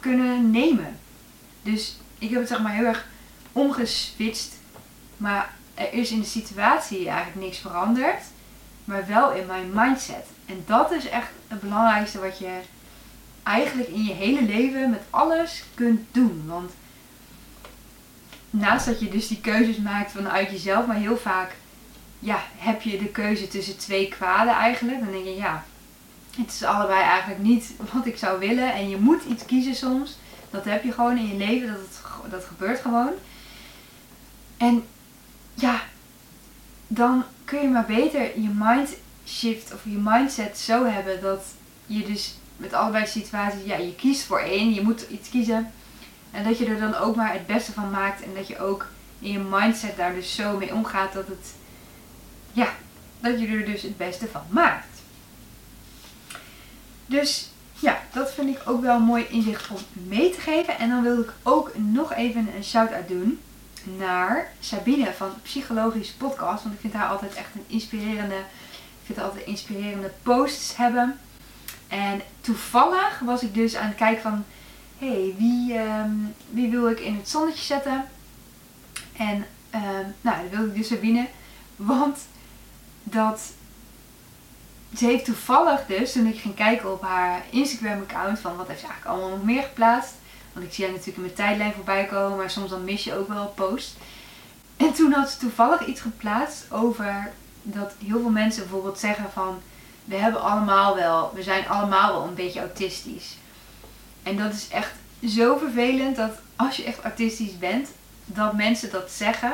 kunnen 0.00 0.50
nemen. 0.50 0.98
Dus 1.62 1.96
ik 2.20 2.30
heb 2.30 2.38
het 2.38 2.48
zeg 2.48 2.62
maar 2.62 2.74
heel 2.74 2.86
erg 2.86 3.06
omgeswitcht. 3.52 4.58
Maar 5.16 5.54
er 5.74 5.92
is 5.92 6.10
in 6.10 6.20
de 6.20 6.26
situatie 6.26 7.08
eigenlijk 7.08 7.46
niks 7.46 7.58
veranderd. 7.58 8.22
Maar 8.84 9.06
wel 9.06 9.32
in 9.32 9.46
mijn 9.46 9.70
mindset. 9.74 10.26
En 10.46 10.62
dat 10.66 10.90
is 10.92 11.08
echt 11.08 11.28
het 11.48 11.60
belangrijkste 11.60 12.20
wat 12.20 12.38
je 12.38 12.58
eigenlijk 13.42 13.88
in 13.88 14.04
je 14.04 14.12
hele 14.12 14.42
leven 14.42 14.90
met 14.90 15.02
alles 15.10 15.64
kunt 15.74 16.00
doen. 16.12 16.42
Want 16.46 16.70
naast 18.50 18.86
dat 18.86 19.00
je 19.00 19.08
dus 19.08 19.28
die 19.28 19.40
keuzes 19.40 19.76
maakt 19.76 20.12
vanuit 20.12 20.50
jezelf, 20.50 20.86
maar 20.86 20.96
heel 20.96 21.16
vaak 21.16 21.54
ja, 22.18 22.42
heb 22.56 22.82
je 22.82 22.98
de 22.98 23.08
keuze 23.08 23.48
tussen 23.48 23.78
twee 23.78 24.08
kwaden 24.08 24.54
eigenlijk. 24.54 25.00
Dan 25.00 25.12
denk 25.12 25.24
je, 25.24 25.36
ja, 25.36 25.64
het 26.36 26.52
is 26.52 26.64
allebei 26.64 27.02
eigenlijk 27.02 27.42
niet 27.42 27.72
wat 27.92 28.06
ik 28.06 28.16
zou 28.16 28.38
willen. 28.38 28.72
En 28.72 28.88
je 28.88 28.96
moet 28.96 29.24
iets 29.24 29.44
kiezen 29.44 29.74
soms. 29.74 30.18
Dat 30.50 30.64
heb 30.64 30.84
je 30.84 30.92
gewoon 30.92 31.18
in 31.18 31.28
je 31.28 31.34
leven, 31.34 31.68
dat, 31.68 31.78
het, 31.78 32.00
dat 32.30 32.44
gebeurt 32.44 32.80
gewoon. 32.80 33.12
En 34.56 34.84
ja, 35.54 35.82
dan 36.86 37.24
kun 37.44 37.60
je 37.60 37.68
maar 37.68 37.86
beter 37.86 38.40
je 38.40 38.50
mind 38.54 38.96
shift 39.26 39.74
of 39.74 39.84
je 39.84 40.00
mindset 40.02 40.58
zo 40.58 40.84
hebben 40.84 41.20
dat 41.20 41.44
je 41.86 42.02
dus 42.04 42.34
met 42.56 42.72
allebei 42.72 43.06
situaties, 43.06 43.64
ja, 43.64 43.76
je 43.76 43.94
kiest 43.94 44.22
voor 44.22 44.40
één, 44.40 44.74
je 44.74 44.82
moet 44.82 45.06
iets 45.10 45.28
kiezen. 45.28 45.72
En 46.30 46.44
dat 46.44 46.58
je 46.58 46.66
er 46.66 46.80
dan 46.80 46.94
ook 46.94 47.16
maar 47.16 47.32
het 47.32 47.46
beste 47.46 47.72
van 47.72 47.90
maakt 47.90 48.22
en 48.22 48.34
dat 48.34 48.46
je 48.46 48.58
ook 48.58 48.86
in 49.18 49.32
je 49.32 49.38
mindset 49.38 49.96
daar 49.96 50.14
dus 50.14 50.34
zo 50.34 50.56
mee 50.56 50.74
omgaat 50.74 51.12
dat 51.12 51.26
het, 51.26 51.54
ja, 52.52 52.68
dat 53.20 53.40
je 53.40 53.46
er 53.46 53.64
dus 53.64 53.82
het 53.82 53.96
beste 53.96 54.28
van 54.28 54.42
maakt. 54.48 54.98
Dus 57.06 57.49
ja, 57.80 58.00
dat 58.12 58.32
vind 58.32 58.56
ik 58.56 58.62
ook 58.64 58.80
wel 58.80 58.96
een 58.96 59.02
mooi 59.02 59.26
inzicht 59.28 59.68
om 59.70 59.76
mee 59.92 60.30
te 60.30 60.40
geven. 60.40 60.78
En 60.78 60.88
dan 60.88 61.02
wil 61.02 61.20
ik 61.20 61.32
ook 61.42 61.70
nog 61.76 62.12
even 62.12 62.48
een 62.56 62.64
shout-out 62.64 63.08
doen 63.08 63.40
naar 63.84 64.52
Sabine 64.60 65.12
van 65.12 65.30
Psychologische 65.42 66.16
Podcast. 66.16 66.62
Want 66.62 66.74
ik 66.74 66.80
vind 66.80 66.92
haar 66.92 67.08
altijd 67.08 67.34
echt 67.34 67.54
een 67.54 67.64
inspirerende, 67.66 68.36
ik 68.36 69.04
vind 69.04 69.18
haar 69.18 69.26
altijd 69.26 69.46
inspirerende 69.46 70.10
posts 70.22 70.76
hebben. 70.76 71.18
En 71.88 72.20
toevallig 72.40 73.18
was 73.24 73.42
ik 73.42 73.54
dus 73.54 73.76
aan 73.76 73.88
het 73.88 73.96
kijken 73.96 74.22
van, 74.22 74.44
hé, 74.98 75.06
hey, 75.06 75.34
wie, 75.38 75.74
ehm, 75.74 76.10
wie 76.50 76.70
wil 76.70 76.88
ik 76.88 77.00
in 77.00 77.16
het 77.16 77.28
zonnetje 77.28 77.64
zetten? 77.64 78.04
En 79.16 79.46
um, 79.74 80.14
nou, 80.20 80.42
dat 80.42 80.50
wilde 80.50 80.66
ik 80.66 80.74
dus 80.74 80.88
Sabine. 80.88 81.26
Want 81.76 82.18
dat 83.02 83.52
ze 84.96 85.04
heeft 85.04 85.24
toevallig 85.24 85.86
dus, 85.86 86.12
toen 86.12 86.26
ik 86.26 86.40
ging 86.40 86.54
kijken 86.54 86.92
op 86.92 87.02
haar 87.02 87.42
Instagram 87.50 88.00
account, 88.00 88.38
van 88.38 88.56
wat 88.56 88.68
heeft 88.68 88.80
ze 88.80 88.86
eigenlijk 88.86 89.16
allemaal 89.16 89.36
nog 89.36 89.46
meer 89.46 89.62
geplaatst. 89.62 90.14
Want 90.52 90.66
ik 90.66 90.72
zie 90.72 90.84
haar 90.84 90.92
natuurlijk 90.92 91.18
in 91.18 91.24
mijn 91.24 91.36
tijdlijn 91.36 91.72
voorbij 91.72 92.04
komen, 92.04 92.36
maar 92.36 92.50
soms 92.50 92.70
dan 92.70 92.84
mis 92.84 93.04
je 93.04 93.14
ook 93.14 93.28
wel 93.28 93.42
een 93.42 93.54
post. 93.54 93.96
En 94.76 94.92
toen 94.92 95.12
had 95.12 95.30
ze 95.30 95.38
toevallig 95.38 95.86
iets 95.86 96.00
geplaatst 96.00 96.72
over 96.72 97.32
dat 97.62 97.92
heel 98.04 98.20
veel 98.20 98.30
mensen 98.30 98.62
bijvoorbeeld 98.62 98.98
zeggen 98.98 99.30
van 99.32 99.62
we 100.04 100.16
hebben 100.16 100.42
allemaal 100.42 100.94
wel, 100.94 101.32
we 101.34 101.42
zijn 101.42 101.68
allemaal 101.68 102.12
wel 102.12 102.24
een 102.24 102.34
beetje 102.34 102.60
autistisch. 102.60 103.36
En 104.22 104.36
dat 104.36 104.52
is 104.52 104.68
echt 104.68 104.92
zo 105.26 105.56
vervelend 105.56 106.16
dat 106.16 106.30
als 106.56 106.76
je 106.76 106.84
echt 106.84 107.02
autistisch 107.02 107.58
bent, 107.58 107.88
dat 108.24 108.52
mensen 108.54 108.90
dat 108.90 109.10
zeggen. 109.10 109.52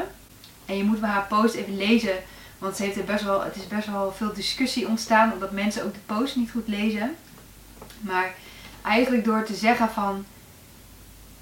En 0.66 0.76
je 0.76 0.84
moet 0.84 1.00
bij 1.00 1.10
haar 1.10 1.26
post 1.26 1.54
even 1.54 1.76
lezen, 1.76 2.16
want 2.58 2.76
ze 2.76 2.82
heeft 2.82 2.96
er 2.96 3.04
best 3.04 3.24
wel, 3.24 3.42
het 3.42 3.56
is 3.56 3.66
best 3.66 3.86
wel 3.86 4.12
veel 4.12 4.32
discussie 4.32 4.88
ontstaan, 4.88 5.32
omdat 5.32 5.50
mensen 5.50 5.84
ook 5.84 5.94
de 5.94 6.00
post 6.06 6.36
niet 6.36 6.50
goed 6.50 6.68
lezen. 6.68 7.16
Maar 8.00 8.34
eigenlijk 8.82 9.24
door 9.24 9.44
te 9.44 9.54
zeggen 9.54 9.90
van 9.90 10.24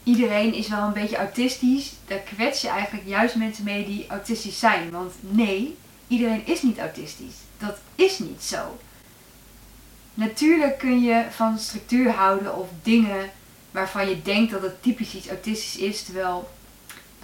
iedereen 0.02 0.54
is 0.54 0.68
wel 0.68 0.82
een 0.86 0.92
beetje 0.92 1.16
autistisch, 1.16 1.92
daar 2.06 2.18
kwets 2.18 2.60
je 2.60 2.68
eigenlijk 2.68 3.08
juist 3.08 3.34
mensen 3.34 3.64
mee 3.64 3.84
die 3.84 4.06
autistisch 4.08 4.58
zijn. 4.58 4.90
Want 4.90 5.12
nee, 5.20 5.76
iedereen 6.06 6.46
is 6.46 6.62
niet 6.62 6.78
autistisch. 6.78 7.36
Dat 7.58 7.78
is 7.94 8.18
niet 8.18 8.42
zo. 8.42 8.78
Natuurlijk 10.14 10.78
kun 10.78 11.02
je 11.02 11.24
van 11.30 11.58
structuur 11.58 12.10
houden 12.10 12.56
of 12.56 12.68
dingen 12.82 13.30
waarvan 13.70 14.08
je 14.08 14.22
denkt 14.22 14.52
dat 14.52 14.62
het 14.62 14.82
typisch 14.82 15.14
iets 15.14 15.28
autistisch 15.28 15.76
is, 15.76 16.02
terwijl 16.02 16.50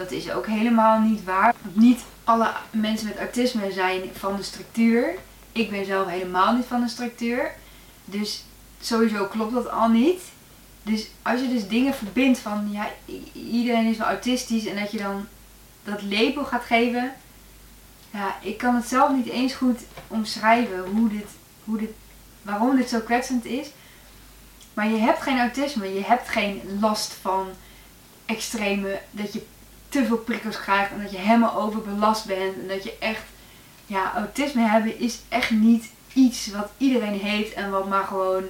dat 0.01 0.11
is 0.11 0.31
ook 0.31 0.47
helemaal 0.47 1.01
niet 1.01 1.25
waar. 1.25 1.55
Niet 1.73 2.01
alle 2.25 2.53
mensen 2.71 3.07
met 3.07 3.19
autisme 3.19 3.73
zijn 3.73 4.03
van 4.13 4.37
de 4.37 4.43
structuur. 4.43 5.15
Ik 5.53 5.71
ben 5.71 5.85
zelf 5.85 6.09
helemaal 6.09 6.57
niet 6.57 6.67
van 6.67 6.81
de 6.81 6.89
structuur. 6.89 7.51
Dus 8.05 8.45
sowieso 8.81 9.27
klopt 9.27 9.53
dat 9.53 9.71
al 9.71 9.89
niet. 9.89 10.21
Dus 10.83 11.09
als 11.23 11.41
je 11.41 11.49
dus 11.49 11.69
dingen 11.69 11.95
verbindt 11.95 12.39
van 12.39 12.69
ja, 12.71 12.91
iedereen 13.33 13.87
is 13.87 13.97
wel 13.97 14.07
autistisch 14.07 14.67
en 14.67 14.77
dat 14.77 14.91
je 14.91 14.99
dan 14.99 15.27
dat 15.85 16.03
label 16.03 16.45
gaat 16.45 16.65
geven. 16.65 17.13
Ja, 18.11 18.37
ik 18.43 18.59
kan 18.59 18.75
het 18.75 18.87
zelf 18.87 19.13
niet 19.13 19.29
eens 19.29 19.55
goed 19.55 19.81
omschrijven 20.09 20.85
hoe 20.85 21.09
dit, 21.09 21.27
hoe 21.65 21.79
dit 21.79 21.91
waarom 22.43 22.77
dit 22.77 22.89
zo 22.89 23.01
kwetsend 23.01 23.45
is. 23.45 23.69
Maar 24.75 24.89
je 24.89 24.99
hebt 24.99 25.23
geen 25.23 25.39
autisme, 25.39 25.95
je 25.95 26.05
hebt 26.05 26.29
geen 26.29 26.63
last 26.81 27.13
van 27.13 27.49
extreme, 28.27 29.01
dat 29.11 29.33
je 29.33 29.47
te 29.90 30.05
veel 30.05 30.18
prikkels 30.18 30.61
krijgt 30.61 30.90
en 30.90 31.03
dat 31.03 31.11
je 31.11 31.18
helemaal 31.18 31.55
overbelast 31.55 32.26
bent 32.26 32.55
en 32.55 32.68
dat 32.68 32.83
je 32.83 32.96
echt, 32.98 33.22
ja, 33.87 34.12
autisme 34.14 34.68
hebben 34.68 34.98
is 34.98 35.20
echt 35.29 35.50
niet 35.50 35.90
iets 36.12 36.46
wat 36.46 36.70
iedereen 36.76 37.18
heeft 37.18 37.53
en 37.53 37.70
wat 37.70 37.88
maar 37.88 38.05
gewoon, 38.05 38.44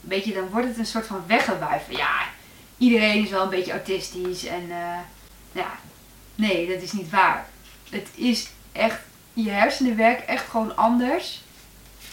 weet 0.00 0.34
dan 0.34 0.48
wordt 0.48 0.66
het 0.66 0.78
een 0.78 0.86
soort 0.86 1.06
van 1.06 1.24
weggewuiven. 1.26 1.96
Ja, 1.96 2.20
iedereen 2.78 3.24
is 3.24 3.30
wel 3.30 3.42
een 3.42 3.48
beetje 3.48 3.72
autistisch 3.72 4.44
en, 4.44 4.62
uh, 4.62 4.98
ja, 5.52 5.70
nee, 6.34 6.68
dat 6.68 6.82
is 6.82 6.92
niet 6.92 7.10
waar. 7.10 7.48
Het 7.90 8.08
is 8.14 8.50
echt, 8.72 9.00
je 9.32 9.50
hersenen 9.50 9.96
werken 9.96 10.28
echt 10.28 10.48
gewoon 10.48 10.76
anders. 10.76 11.44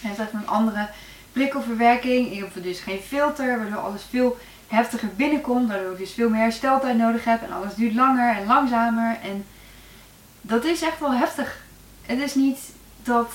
Hebt 0.02 0.20
echt 0.20 0.34
een 0.34 0.48
andere 0.48 0.90
prikkelverwerking. 1.32 2.32
Ik 2.32 2.40
heb 2.40 2.64
dus 2.64 2.80
geen 2.80 3.00
filter, 3.00 3.58
waardoor 3.58 3.78
alles 3.78 4.06
veel 4.10 4.38
heftiger 4.68 5.10
binnenkomt. 5.16 5.70
Waardoor 5.70 5.92
ik 5.92 5.98
dus 5.98 6.14
veel 6.14 6.30
meer 6.30 6.42
hersteltijd 6.42 6.98
nodig 6.98 7.24
heb. 7.24 7.42
En 7.42 7.52
alles 7.52 7.76
duurt 7.76 7.94
langer 7.94 8.36
en 8.36 8.46
langzamer. 8.48 9.18
En 9.24 9.46
dat 10.42 10.64
is 10.64 10.82
echt 10.82 11.00
wel 11.00 11.14
heftig. 11.14 11.62
Het 12.02 12.20
is 12.20 12.36
niet 12.36 12.60
dat 13.04 13.32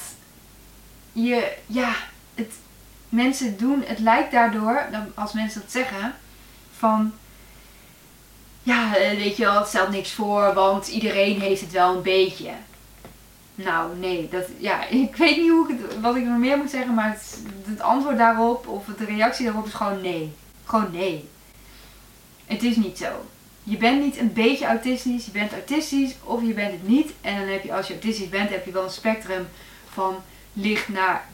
je, 1.13 1.53
ja, 1.67 1.93
het, 2.35 2.53
mensen 3.09 3.57
doen, 3.57 3.85
het 3.87 3.99
lijkt 3.99 4.33
daardoor, 4.33 4.89
als 5.15 5.33
mensen 5.33 5.61
dat 5.61 5.71
zeggen, 5.71 6.15
van, 6.77 7.13
ja, 8.63 8.97
eh, 8.97 9.17
weet 9.17 9.37
je 9.37 9.45
wel, 9.45 9.59
het 9.59 9.69
stelt 9.69 9.91
niks 9.91 10.13
voor, 10.13 10.55
want 10.55 10.89
iedereen 10.89 11.41
heeft 11.41 11.61
het 11.61 11.73
wel 11.73 11.97
een 11.97 12.03
beetje. 12.03 12.51
Nou, 13.55 13.97
nee, 13.97 14.29
dat, 14.29 14.45
ja, 14.59 14.87
ik 15.07 15.17
weet 15.17 15.37
niet 15.37 15.51
hoe 15.51 15.69
ik 15.73 16.01
wat 16.01 16.17
ik 16.17 16.25
nog 16.25 16.39
meer 16.39 16.57
moet 16.57 16.71
zeggen, 16.71 16.95
maar 16.95 17.11
het, 17.11 17.43
het 17.67 17.81
antwoord 17.81 18.19
daarop, 18.19 18.67
of 18.67 18.85
de 18.85 19.05
reactie 19.05 19.45
daarop 19.45 19.67
is 19.67 19.75
gewoon 19.75 20.01
nee. 20.01 20.33
Gewoon 20.69 20.91
nee. 20.93 21.29
Het 22.47 22.63
is 22.63 22.77
niet 22.77 22.99
zo. 22.99 23.27
Je 23.63 23.77
bent 23.77 24.03
niet 24.03 24.17
een 24.17 24.33
beetje 24.33 24.67
autistisch, 24.67 25.25
je 25.25 25.31
bent 25.31 25.53
autistisch 25.53 26.15
of 26.23 26.43
je 26.43 26.53
bent 26.53 26.73
het 26.73 26.89
niet. 26.89 27.13
En 27.21 27.39
dan 27.39 27.49
heb 27.49 27.65
je, 27.65 27.75
als 27.75 27.87
je 27.87 27.93
autistisch 27.93 28.29
bent, 28.29 28.51
heb 28.51 28.65
je 28.65 28.73
wel 28.73 28.85
een 28.85 28.91
spectrum 28.91 29.49
van 29.93 30.17
licht 30.53 30.89
naar 30.89 31.29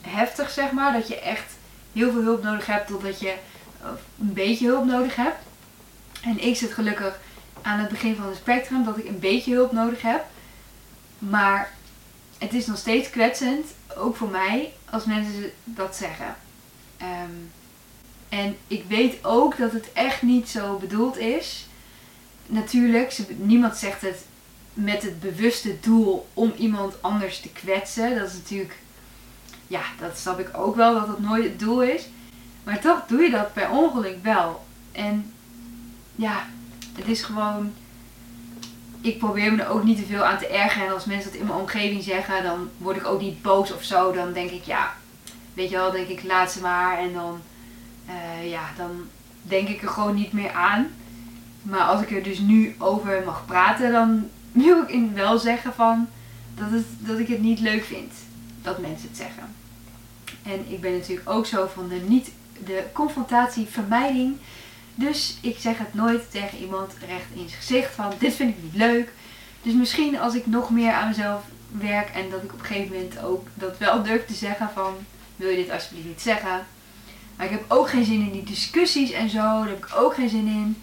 heftig, 0.00 0.50
zeg 0.50 0.70
maar. 0.70 0.92
Dat 0.92 1.08
je 1.08 1.20
echt 1.20 1.52
heel 1.92 2.12
veel 2.12 2.22
hulp 2.22 2.42
nodig 2.42 2.66
hebt 2.66 2.86
totdat 2.86 3.20
je 3.20 3.34
een 4.18 4.32
beetje 4.32 4.66
hulp 4.66 4.84
nodig 4.84 5.16
hebt. 5.16 5.38
En 6.22 6.40
ik 6.40 6.56
zit 6.56 6.72
gelukkig 6.72 7.20
aan 7.62 7.78
het 7.78 7.88
begin 7.88 8.16
van 8.16 8.26
het 8.26 8.36
spectrum 8.36 8.84
dat 8.84 8.98
ik 8.98 9.08
een 9.08 9.18
beetje 9.18 9.54
hulp 9.54 9.72
nodig 9.72 10.02
heb. 10.02 10.24
Maar 11.18 11.72
het 12.38 12.54
is 12.54 12.66
nog 12.66 12.78
steeds 12.78 13.10
kwetsend, 13.10 13.66
ook 13.96 14.16
voor 14.16 14.30
mij, 14.30 14.72
als 14.90 15.04
mensen 15.04 15.50
dat 15.64 15.96
zeggen. 15.96 16.36
Ehm, 16.96 17.30
en 18.36 18.56
ik 18.66 18.84
weet 18.88 19.24
ook 19.24 19.56
dat 19.56 19.72
het 19.72 19.92
echt 19.92 20.22
niet 20.22 20.48
zo 20.48 20.76
bedoeld 20.76 21.18
is. 21.18 21.66
Natuurlijk, 22.46 23.18
niemand 23.36 23.76
zegt 23.76 24.00
het 24.00 24.24
met 24.74 25.02
het 25.02 25.20
bewuste 25.20 25.80
doel 25.80 26.28
om 26.34 26.52
iemand 26.56 27.02
anders 27.02 27.40
te 27.40 27.48
kwetsen. 27.48 28.18
Dat 28.18 28.28
is 28.28 28.34
natuurlijk, 28.34 28.76
ja, 29.66 29.80
dat 30.00 30.18
snap 30.18 30.38
ik 30.38 30.50
ook 30.52 30.76
wel 30.76 30.94
dat 30.94 31.06
dat 31.06 31.20
nooit 31.20 31.44
het 31.44 31.58
doel 31.58 31.82
is. 31.82 32.08
Maar 32.64 32.80
toch 32.80 33.06
doe 33.06 33.22
je 33.22 33.30
dat 33.30 33.52
per 33.52 33.70
ongeluk 33.70 34.22
wel. 34.22 34.64
En 34.92 35.32
ja, 36.14 36.46
het 36.96 37.08
is 37.08 37.22
gewoon. 37.22 37.72
Ik 39.00 39.18
probeer 39.18 39.52
me 39.52 39.62
er 39.62 39.68
ook 39.68 39.84
niet 39.84 39.98
te 39.98 40.06
veel 40.06 40.24
aan 40.24 40.38
te 40.38 40.46
ergeren. 40.48 40.86
En 40.86 40.94
als 40.94 41.04
mensen 41.04 41.30
dat 41.30 41.40
in 41.40 41.46
mijn 41.46 41.58
omgeving 41.58 42.02
zeggen, 42.02 42.42
dan 42.42 42.70
word 42.76 42.96
ik 42.96 43.06
ook 43.06 43.20
niet 43.20 43.42
boos 43.42 43.72
of 43.72 43.82
zo. 43.82 44.12
Dan 44.12 44.32
denk 44.32 44.50
ik, 44.50 44.64
ja, 44.64 44.94
weet 45.54 45.70
je 45.70 45.76
wel, 45.76 45.90
denk 45.90 46.08
ik, 46.08 46.22
laat 46.22 46.52
ze 46.52 46.60
maar. 46.60 46.98
En 46.98 47.12
dan, 47.12 47.40
eh, 48.06 48.50
ja, 48.50 48.70
dan 48.76 49.08
denk 49.42 49.68
ik 49.68 49.82
er 49.82 49.88
gewoon 49.88 50.14
niet 50.14 50.32
meer 50.32 50.52
aan. 50.52 50.86
Maar 51.62 51.80
als 51.80 52.02
ik 52.02 52.10
er 52.10 52.22
dus 52.22 52.38
nu 52.38 52.74
over 52.78 53.22
mag 53.24 53.44
praten, 53.46 53.92
dan 53.92 54.28
wil 54.64 54.82
ik 54.82 54.90
in 54.90 55.14
wel 55.14 55.38
zeggen 55.38 55.74
van 55.74 56.08
dat, 56.54 56.70
het, 56.70 56.86
dat 56.98 57.18
ik 57.18 57.28
het 57.28 57.42
niet 57.42 57.60
leuk 57.60 57.84
vind 57.84 58.12
dat 58.62 58.78
mensen 58.78 59.08
het 59.08 59.16
zeggen. 59.16 59.54
En 60.42 60.72
ik 60.72 60.80
ben 60.80 60.92
natuurlijk 60.92 61.30
ook 61.30 61.46
zo 61.46 61.66
van 61.74 61.88
de 61.88 62.00
niet 62.06 62.30
de 62.64 62.84
confrontatievermijding. 62.92 64.36
Dus 64.94 65.38
ik 65.40 65.58
zeg 65.58 65.78
het 65.78 65.94
nooit 65.94 66.30
tegen 66.30 66.58
iemand 66.58 66.94
recht 67.06 67.26
in 67.32 67.48
zijn 67.48 67.60
gezicht 67.60 67.94
van 67.94 68.12
dit 68.18 68.34
vind 68.34 68.56
ik 68.56 68.62
niet 68.62 68.74
leuk. 68.74 69.12
Dus 69.62 69.72
misschien 69.72 70.18
als 70.18 70.34
ik 70.34 70.46
nog 70.46 70.70
meer 70.70 70.92
aan 70.92 71.08
mezelf 71.08 71.42
werk 71.70 72.08
en 72.08 72.30
dat 72.30 72.42
ik 72.42 72.52
op 72.52 72.58
een 72.58 72.64
gegeven 72.64 72.92
moment 72.92 73.18
ook 73.22 73.46
dat 73.54 73.78
wel 73.78 74.02
durf 74.02 74.26
te 74.26 74.34
zeggen 74.34 74.70
van 74.74 74.94
wil 75.36 75.48
je 75.48 75.56
dit 75.56 75.70
alsjeblieft 75.70 76.06
niet 76.06 76.22
zeggen. 76.22 76.66
Maar 77.36 77.46
ik 77.46 77.52
heb 77.52 77.64
ook 77.68 77.88
geen 77.88 78.04
zin 78.04 78.20
in 78.20 78.32
die 78.32 78.44
discussies 78.44 79.10
en 79.10 79.30
zo. 79.30 79.38
Daar 79.38 79.68
heb 79.68 79.86
ik 79.86 79.96
ook 79.96 80.14
geen 80.14 80.28
zin 80.28 80.46
in. 80.46 80.82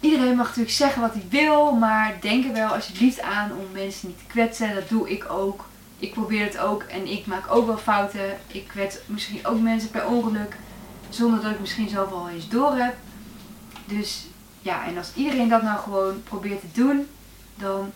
Iedereen 0.00 0.36
mag 0.36 0.46
natuurlijk 0.46 0.76
zeggen 0.76 1.02
wat 1.02 1.12
hij 1.12 1.26
wil, 1.30 1.72
maar 1.72 2.16
denk 2.20 2.44
er 2.44 2.52
wel 2.52 2.68
alsjeblieft 2.68 3.20
aan 3.20 3.50
om 3.50 3.72
mensen 3.72 4.08
niet 4.08 4.18
te 4.18 4.24
kwetsen. 4.26 4.74
Dat 4.74 4.88
doe 4.88 5.10
ik 5.10 5.30
ook. 5.30 5.64
Ik 5.98 6.12
probeer 6.12 6.44
het 6.44 6.58
ook 6.58 6.82
en 6.82 7.06
ik 7.10 7.26
maak 7.26 7.54
ook 7.54 7.66
wel 7.66 7.78
fouten. 7.78 8.38
Ik 8.46 8.68
kwets 8.68 8.98
misschien 9.06 9.46
ook 9.46 9.60
mensen 9.60 9.90
per 9.90 10.06
ongeluk, 10.06 10.56
zonder 11.08 11.42
dat 11.42 11.50
ik 11.50 11.60
misschien 11.60 11.88
zelf 11.88 12.12
al 12.12 12.28
eens 12.28 12.48
door 12.48 12.74
heb. 12.76 12.96
Dus 13.84 14.26
ja, 14.60 14.86
en 14.86 14.98
als 14.98 15.14
iedereen 15.14 15.48
dat 15.48 15.62
nou 15.62 15.78
gewoon 15.78 16.22
probeert 16.22 16.60
te 16.60 16.80
doen, 16.80 17.08
dan, 17.54 17.92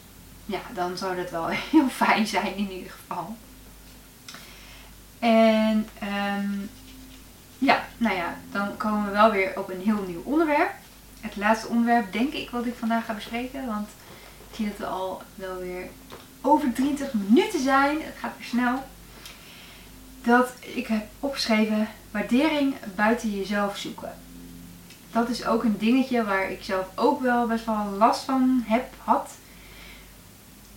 ja, 0.47 0.61
dan 0.75 0.97
zou 0.97 1.17
dat 1.17 1.31
wel 1.31 1.47
heel 1.71 1.89
fijn 1.89 2.27
zijn 2.27 2.57
in 2.57 2.71
ieder 2.71 2.91
geval. 2.91 3.37
En 5.19 5.89
ehm, 5.99 6.51
ja, 7.61 7.85
nou 7.97 8.17
ja, 8.17 8.37
dan 8.53 8.77
komen 8.77 9.05
we 9.05 9.11
wel 9.11 9.31
weer 9.31 9.59
op 9.59 9.71
een 9.71 9.81
heel 9.81 10.05
nieuw 10.07 10.23
onderwerp. 10.25 10.71
Het 11.21 11.37
laatste 11.37 11.69
onderwerp, 11.69 12.13
denk 12.13 12.33
ik, 12.33 12.51
wat 12.51 12.67
ik 12.67 12.75
vandaag 12.79 13.05
ga 13.05 13.13
bespreken. 13.13 13.67
Want 13.67 13.89
ik 14.51 14.57
zie 14.57 14.69
dat 14.69 14.77
we 14.77 14.87
al 14.87 15.23
wel 15.35 15.59
weer 15.59 15.89
over 16.41 16.73
20 16.73 17.13
minuten 17.13 17.61
zijn. 17.61 18.03
Het 18.03 18.15
gaat 18.19 18.33
weer 18.37 18.47
snel. 18.47 18.85
Dat 20.23 20.53
ik 20.61 20.87
heb 20.87 21.07
opgeschreven 21.21 21.89
waardering 22.11 22.75
buiten 22.95 23.31
jezelf 23.31 23.77
zoeken. 23.77 24.15
Dat 25.13 25.29
is 25.29 25.47
ook 25.47 25.65
een 25.65 25.79
dingetje 25.79 26.25
waar 26.25 26.51
ik 26.51 26.63
zelf 26.63 26.87
ook 26.95 27.21
wel 27.21 27.47
best 27.47 27.65
wel 27.65 27.85
last 27.99 28.25
van 28.25 28.63
heb, 28.67 28.95
had. 29.05 29.31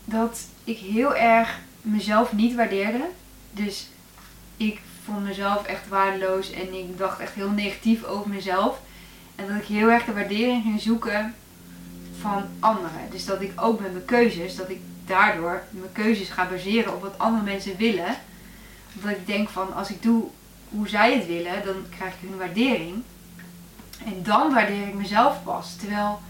Dat 0.06 0.40
ik 0.64 0.78
heel 0.78 1.16
erg 1.16 1.60
mezelf 1.82 2.34
niet 2.34 2.56
waardeerde. 2.56 3.10
Dus 3.52 3.88
ik 4.58 4.80
vond 5.06 5.24
mezelf 5.24 5.66
echt 5.66 5.88
waardeloos 5.88 6.52
en 6.52 6.74
ik 6.74 6.98
dacht 6.98 7.20
echt 7.20 7.34
heel 7.34 7.50
negatief 7.50 8.04
over 8.04 8.30
mezelf. 8.30 8.80
En 9.36 9.48
dat 9.48 9.58
ik 9.58 9.66
heel 9.66 9.90
erg 9.90 10.06
de 10.06 10.14
waardering 10.14 10.64
ging 10.64 10.82
zoeken 10.82 11.36
van 12.20 12.44
anderen. 12.60 13.10
Dus 13.12 13.26
dat 13.26 13.42
ik 13.42 13.52
ook 13.56 13.80
met 13.80 13.92
mijn 13.92 14.06
keuzes, 14.06 14.56
dat 14.56 14.70
ik 14.70 14.80
daardoor 15.06 15.62
mijn 15.70 15.92
keuzes 15.92 16.30
ga 16.30 16.48
baseren 16.50 16.96
op 16.96 17.02
wat 17.02 17.18
andere 17.18 17.44
mensen 17.44 17.78
willen. 17.78 18.16
Omdat 18.96 19.12
ik 19.12 19.28
denk 19.28 19.50
van 19.50 19.74
als 19.74 19.90
ik 19.90 20.02
doe 20.02 20.24
hoe 20.70 20.88
zij 20.88 21.14
het 21.18 21.28
willen, 21.28 21.66
dan 21.66 21.86
krijg 21.98 22.14
ik 22.14 22.30
hun 22.30 22.38
waardering. 22.38 23.04
En 24.06 24.24
dan 24.24 24.54
waardeer 24.54 24.88
ik 24.88 24.94
mezelf 24.94 25.44
pas. 25.44 25.76
Terwijl 25.76 26.22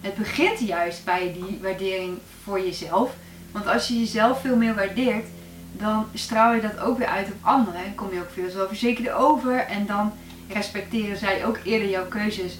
het 0.00 0.14
begint 0.14 0.58
juist 0.58 1.04
bij 1.04 1.32
die 1.32 1.58
waardering 1.62 2.18
voor 2.42 2.60
jezelf. 2.60 3.14
Want 3.52 3.66
als 3.66 3.88
je 3.88 3.98
jezelf 3.98 4.40
veel 4.40 4.56
meer 4.56 4.74
waardeert, 4.74 5.26
dan 5.72 6.06
straal 6.14 6.54
je 6.54 6.60
dat 6.60 6.78
ook 6.78 6.98
weer 6.98 7.06
uit 7.06 7.26
op 7.26 7.38
anderen. 7.40 7.84
En 7.84 7.94
kom 7.94 8.12
je 8.12 8.20
ook 8.20 8.30
veel 8.32 8.50
zelfverzekerder 8.50 9.14
over. 9.14 9.58
En 9.58 9.86
dan 9.86 10.12
respecteren 10.48 11.16
zij 11.16 11.46
ook 11.46 11.58
eerder 11.64 11.88
jouw 11.88 12.06
keuzes 12.06 12.58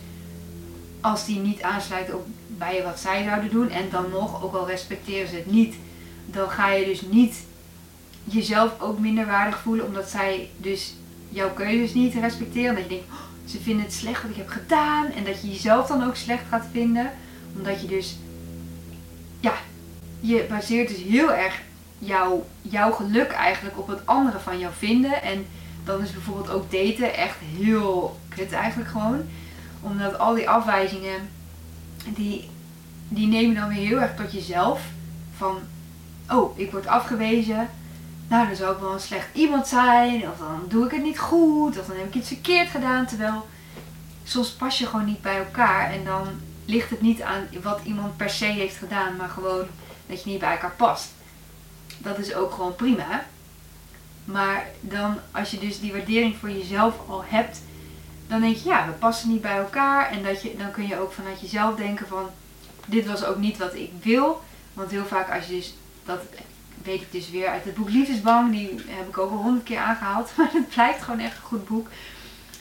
als 1.00 1.26
die 1.26 1.38
niet 1.38 1.62
aansluiten 1.62 2.14
op 2.14 2.26
bij 2.46 2.82
wat 2.84 3.00
zij 3.00 3.24
zouden 3.24 3.50
doen. 3.50 3.70
En 3.70 3.90
dan 3.90 4.10
nog, 4.10 4.42
ook 4.44 4.54
al 4.54 4.66
respecteren 4.66 5.28
ze 5.28 5.34
het 5.34 5.50
niet, 5.50 5.74
dan 6.26 6.50
ga 6.50 6.70
je 6.70 6.84
dus 6.84 7.00
niet 7.00 7.44
jezelf 8.24 8.80
ook 8.80 8.98
minder 8.98 9.26
waardig 9.26 9.58
voelen 9.58 9.86
omdat 9.86 10.08
zij 10.08 10.50
dus 10.56 10.94
jouw 11.28 11.52
keuzes 11.52 11.94
niet 11.94 12.14
respecteren. 12.14 12.74
Dat 12.74 12.82
je 12.82 12.88
denkt, 12.88 13.04
oh, 13.10 13.20
ze 13.44 13.60
vinden 13.60 13.84
het 13.84 13.94
slecht 13.94 14.22
wat 14.22 14.30
ik 14.30 14.36
heb 14.36 14.48
gedaan. 14.48 15.06
En 15.06 15.24
dat 15.24 15.40
je 15.40 15.48
jezelf 15.48 15.86
dan 15.86 16.04
ook 16.04 16.16
slecht 16.16 16.44
gaat 16.48 16.66
vinden. 16.72 17.10
Omdat 17.56 17.80
je 17.80 17.86
dus, 17.86 18.16
ja, 19.40 19.54
je 20.20 20.46
baseert 20.48 20.88
dus 20.88 21.02
heel 21.02 21.32
erg 21.32 21.60
jouw, 22.00 22.46
jouw 22.62 22.92
geluk 22.92 23.30
eigenlijk 23.30 23.78
op 23.78 23.86
wat 23.86 24.06
anderen 24.06 24.40
van 24.40 24.58
jou 24.58 24.72
vinden. 24.78 25.22
En 25.22 25.46
dan 25.84 26.02
is 26.02 26.12
bijvoorbeeld 26.12 26.50
ook 26.50 26.70
daten 26.70 27.14
echt 27.14 27.36
heel 27.56 28.18
kut 28.28 28.52
eigenlijk 28.52 28.90
gewoon. 28.90 29.22
Omdat 29.80 30.18
al 30.18 30.34
die 30.34 30.48
afwijzingen, 30.48 31.28
die, 32.04 32.50
die 33.08 33.26
nemen 33.26 33.54
dan 33.54 33.68
weer 33.68 33.86
heel 33.86 34.00
erg 34.00 34.16
tot 34.16 34.32
jezelf. 34.32 34.82
Van, 35.36 35.58
oh, 36.30 36.58
ik 36.58 36.70
word 36.70 36.86
afgewezen. 36.86 37.68
Nou, 38.28 38.46
dan 38.46 38.56
zou 38.56 38.74
ik 38.74 38.80
wel 38.80 38.92
een 38.92 39.00
slecht 39.00 39.28
iemand 39.32 39.66
zijn. 39.66 40.30
Of 40.30 40.38
dan 40.38 40.64
doe 40.68 40.84
ik 40.84 40.90
het 40.90 41.02
niet 41.02 41.18
goed. 41.18 41.78
Of 41.78 41.86
dan 41.86 41.96
heb 41.96 42.06
ik 42.06 42.14
iets 42.14 42.28
verkeerd 42.28 42.68
gedaan. 42.68 43.06
Terwijl 43.06 43.46
soms 44.24 44.50
pas 44.50 44.78
je 44.78 44.86
gewoon 44.86 45.06
niet 45.06 45.22
bij 45.22 45.38
elkaar. 45.38 45.90
En 45.92 46.04
dan 46.04 46.26
ligt 46.64 46.90
het 46.90 47.00
niet 47.00 47.22
aan 47.22 47.48
wat 47.62 47.80
iemand 47.84 48.16
per 48.16 48.30
se 48.30 48.44
heeft 48.44 48.76
gedaan. 48.76 49.16
Maar 49.16 49.28
gewoon 49.28 49.66
dat 50.06 50.22
je 50.22 50.30
niet 50.30 50.40
bij 50.40 50.52
elkaar 50.52 50.74
past. 50.76 51.08
Dat 52.02 52.18
is 52.18 52.34
ook 52.34 52.52
gewoon 52.52 52.74
prima. 52.74 53.24
Maar 54.24 54.66
dan, 54.80 55.18
als 55.30 55.50
je 55.50 55.58
dus 55.58 55.80
die 55.80 55.92
waardering 55.92 56.36
voor 56.36 56.50
jezelf 56.50 56.94
al 57.08 57.24
hebt, 57.26 57.60
dan 58.26 58.40
denk 58.40 58.56
je, 58.56 58.68
ja, 58.68 58.86
we 58.86 58.92
passen 58.92 59.28
niet 59.28 59.42
bij 59.42 59.56
elkaar. 59.56 60.10
En 60.10 60.22
dat 60.22 60.42
je, 60.42 60.56
dan 60.56 60.70
kun 60.70 60.86
je 60.86 61.00
ook 61.00 61.12
vanuit 61.12 61.40
jezelf 61.40 61.76
denken 61.76 62.06
van, 62.06 62.30
dit 62.86 63.06
was 63.06 63.24
ook 63.24 63.38
niet 63.38 63.58
wat 63.58 63.74
ik 63.74 63.90
wil. 64.02 64.42
Want 64.72 64.90
heel 64.90 65.06
vaak 65.06 65.30
als 65.30 65.46
je 65.46 65.52
dus, 65.52 65.74
dat 66.04 66.20
weet 66.82 67.00
ik 67.00 67.12
dus 67.12 67.30
weer 67.30 67.48
uit 67.48 67.64
het 67.64 67.74
boek 67.74 67.88
Liefdesbang, 67.88 68.50
die 68.50 68.68
heb 68.86 69.08
ik 69.08 69.18
ook 69.18 69.30
al 69.30 69.36
honderd 69.36 69.64
keer 69.64 69.78
aangehaald. 69.78 70.30
Maar 70.36 70.50
het 70.52 70.68
blijkt 70.68 71.02
gewoon 71.02 71.20
echt 71.20 71.36
een 71.36 71.42
goed 71.42 71.68
boek. 71.68 71.88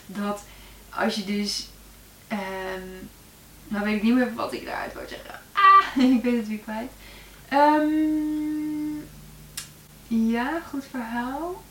Dat 0.05 0.43
als 0.89 1.15
je 1.15 1.25
dus, 1.25 1.69
ehm, 2.27 2.87
nou 3.67 3.85
weet 3.85 3.95
ik 3.95 4.03
niet 4.03 4.13
meer 4.13 4.33
wat 4.33 4.53
ik 4.53 4.65
daaruit 4.65 4.93
wou 4.93 5.07
zeggen. 5.07 5.39
Ah, 5.51 6.03
ik 6.15 6.23
weet 6.23 6.37
het 6.37 6.47
weer 6.47 6.57
kwijt. 6.57 6.91
Ehm, 7.49 8.78
ja, 10.09 10.61
goed 10.69 10.85
verhaal. 10.89 11.63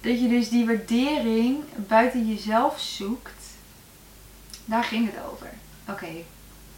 Dat 0.00 0.20
je 0.20 0.28
dus 0.28 0.48
die 0.48 0.66
waardering 0.66 1.64
buiten 1.76 2.28
jezelf 2.28 2.80
zoekt. 2.80 3.44
Daar 4.64 4.84
ging 4.84 5.10
het 5.12 5.24
over. 5.32 5.50
Oké. 5.88 6.10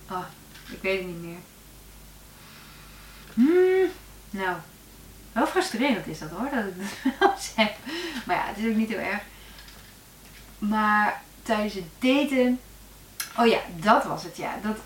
Ah, 0.06 0.24
ik 0.68 0.82
weet 0.82 0.98
het 0.98 1.06
niet 1.06 1.22
meer. 1.22 1.38
Hmm, 3.34 3.90
nou, 4.30 4.56
Wel 5.32 5.46
frustrerend 5.46 6.06
is 6.06 6.18
dat 6.18 6.30
hoor, 6.30 6.50
dat 6.50 6.64
ik 6.64 6.78
dat 6.78 7.12
wel 7.18 7.34
zeg. 7.56 7.72
Maar 8.26 8.36
ja, 8.36 8.46
het 8.46 8.58
is 8.58 8.70
ook 8.70 8.76
niet 8.76 8.88
heel 8.88 8.98
erg. 8.98 9.22
Maar 10.58 11.22
tijdens 11.42 11.74
het 11.74 11.84
daten. 11.98 12.60
Oh 13.38 13.46
ja, 13.46 13.60
dat 13.80 14.04
was 14.04 14.22
het 14.22 14.36
ja. 14.36 14.58
Dat 14.62 14.76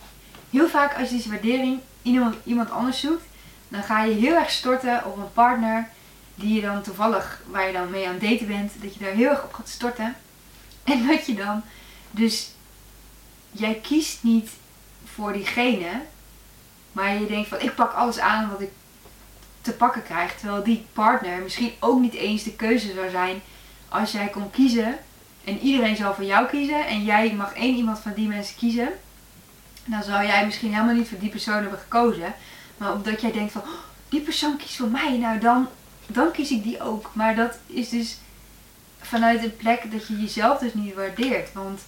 heel 0.50 0.68
vaak 0.68 0.98
als 0.98 1.08
je 1.08 1.16
deze 1.16 1.28
waardering 1.28 1.80
in 2.02 2.34
iemand 2.44 2.70
anders 2.70 3.00
zoekt, 3.00 3.24
dan 3.70 3.82
ga 3.82 4.04
je 4.04 4.14
heel 4.14 4.34
erg 4.34 4.50
storten 4.50 5.04
op 5.04 5.16
een 5.16 5.32
partner 5.32 5.88
die 6.34 6.54
je 6.54 6.60
dan 6.60 6.82
toevallig, 6.82 7.42
waar 7.46 7.66
je 7.66 7.72
dan 7.72 7.90
mee 7.90 8.06
aan 8.06 8.12
het 8.12 8.22
daten 8.22 8.46
bent, 8.46 8.72
dat 8.82 8.94
je 8.94 9.00
daar 9.00 9.12
heel 9.12 9.30
erg 9.30 9.44
op 9.44 9.52
gaat 9.52 9.68
storten. 9.68 10.16
En 10.84 11.06
dat 11.06 11.26
je 11.26 11.34
dan, 11.34 11.62
dus 12.10 12.50
jij 13.50 13.80
kiest 13.82 14.22
niet 14.22 14.50
voor 15.04 15.32
diegene, 15.32 16.02
maar 16.92 17.20
je 17.20 17.26
denkt 17.26 17.48
van 17.48 17.60
ik 17.60 17.74
pak 17.74 17.92
alles 17.92 18.18
aan 18.18 18.50
wat 18.50 18.60
ik 18.60 18.70
te 19.60 19.72
pakken 19.72 20.02
krijg. 20.02 20.36
Terwijl 20.38 20.62
die 20.62 20.86
partner 20.92 21.42
misschien 21.42 21.72
ook 21.80 22.00
niet 22.00 22.14
eens 22.14 22.42
de 22.42 22.56
keuze 22.56 22.92
zou 22.92 23.10
zijn 23.10 23.42
als 23.88 24.12
jij 24.12 24.28
kon 24.28 24.50
kiezen. 24.50 24.98
En 25.44 25.58
iedereen 25.58 25.96
zou 25.96 26.14
voor 26.14 26.24
jou 26.24 26.46
kiezen 26.46 26.86
en 26.86 27.04
jij 27.04 27.32
mag 27.32 27.54
één 27.54 27.76
iemand 27.76 27.98
van 27.98 28.12
die 28.14 28.28
mensen 28.28 28.56
kiezen. 28.56 28.88
Dan 29.84 30.02
zou 30.02 30.26
jij 30.26 30.44
misschien 30.46 30.72
helemaal 30.72 30.94
niet 30.94 31.08
voor 31.08 31.18
die 31.18 31.30
persoon 31.30 31.60
hebben 31.60 31.78
gekozen. 31.78 32.34
Maar 32.80 32.92
omdat 32.92 33.20
jij 33.20 33.32
denkt 33.32 33.52
van, 33.52 33.62
oh, 33.62 33.68
die 34.08 34.20
persoon 34.20 34.56
kiest 34.56 34.76
voor 34.76 34.88
mij, 34.88 35.18
nou 35.18 35.38
dan, 35.38 35.68
dan 36.06 36.30
kies 36.30 36.50
ik 36.50 36.62
die 36.62 36.82
ook. 36.82 37.10
Maar 37.12 37.36
dat 37.36 37.58
is 37.66 37.88
dus 37.88 38.16
vanuit 39.00 39.42
een 39.42 39.56
plek 39.56 39.92
dat 39.92 40.06
je 40.06 40.20
jezelf 40.20 40.58
dus 40.58 40.74
niet 40.74 40.94
waardeert. 40.94 41.52
Want 41.52 41.80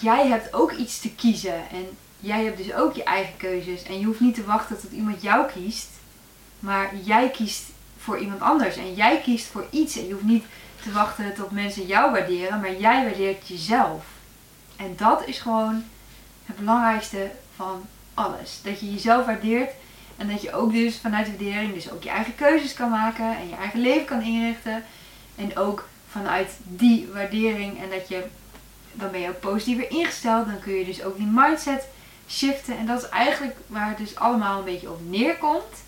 jij 0.00 0.26
hebt 0.26 0.54
ook 0.54 0.72
iets 0.72 1.00
te 1.00 1.10
kiezen. 1.10 1.68
En 1.70 1.88
jij 2.20 2.44
hebt 2.44 2.56
dus 2.56 2.74
ook 2.74 2.94
je 2.94 3.04
eigen 3.04 3.36
keuzes. 3.36 3.82
En 3.82 3.98
je 3.98 4.06
hoeft 4.06 4.20
niet 4.20 4.34
te 4.34 4.44
wachten 4.44 4.80
tot 4.80 4.92
iemand 4.92 5.22
jou 5.22 5.50
kiest. 5.52 5.88
Maar 6.58 6.96
jij 6.96 7.30
kiest 7.30 7.62
voor 7.98 8.18
iemand 8.18 8.40
anders. 8.40 8.76
En 8.76 8.94
jij 8.94 9.20
kiest 9.20 9.46
voor 9.46 9.66
iets. 9.70 9.96
En 9.96 10.06
je 10.06 10.12
hoeft 10.12 10.24
niet 10.24 10.44
te 10.82 10.92
wachten 10.92 11.34
tot 11.34 11.50
mensen 11.50 11.86
jou 11.86 12.12
waarderen. 12.12 12.60
Maar 12.60 12.76
jij 12.76 13.04
waardeert 13.04 13.48
jezelf. 13.48 14.04
En 14.76 14.94
dat 14.96 15.26
is 15.26 15.38
gewoon 15.38 15.84
het 16.44 16.56
belangrijkste 16.56 17.30
van 17.56 17.86
alles. 18.14 18.60
Dat 18.62 18.80
je 18.80 18.92
jezelf 18.92 19.26
waardeert. 19.26 19.70
En 20.16 20.28
dat 20.28 20.42
je 20.42 20.52
ook 20.52 20.72
dus 20.72 20.98
vanuit 20.98 21.26
de 21.26 21.32
waardering 21.32 21.74
dus 21.74 21.90
ook 21.90 22.02
je 22.02 22.10
eigen 22.10 22.34
keuzes 22.34 22.74
kan 22.74 22.90
maken. 22.90 23.36
En 23.36 23.48
je 23.48 23.56
eigen 23.56 23.80
leven 23.80 24.04
kan 24.04 24.22
inrichten. 24.22 24.84
En 25.36 25.56
ook 25.56 25.88
vanuit 26.10 26.50
die 26.62 27.08
waardering. 27.12 27.82
En 27.82 27.90
dat 27.90 28.08
je, 28.08 28.24
dan 28.92 29.10
ben 29.10 29.20
je 29.20 29.28
ook 29.28 29.40
positiever 29.40 29.90
ingesteld. 29.90 30.46
Dan 30.46 30.60
kun 30.60 30.74
je 30.74 30.84
dus 30.84 31.02
ook 31.02 31.16
die 31.16 31.30
mindset 31.32 31.88
shiften. 32.28 32.78
En 32.78 32.86
dat 32.86 33.02
is 33.02 33.08
eigenlijk 33.08 33.56
waar 33.66 33.88
het 33.88 33.98
dus 33.98 34.16
allemaal 34.16 34.58
een 34.58 34.64
beetje 34.64 34.90
op 34.90 35.00
neerkomt. 35.08 35.82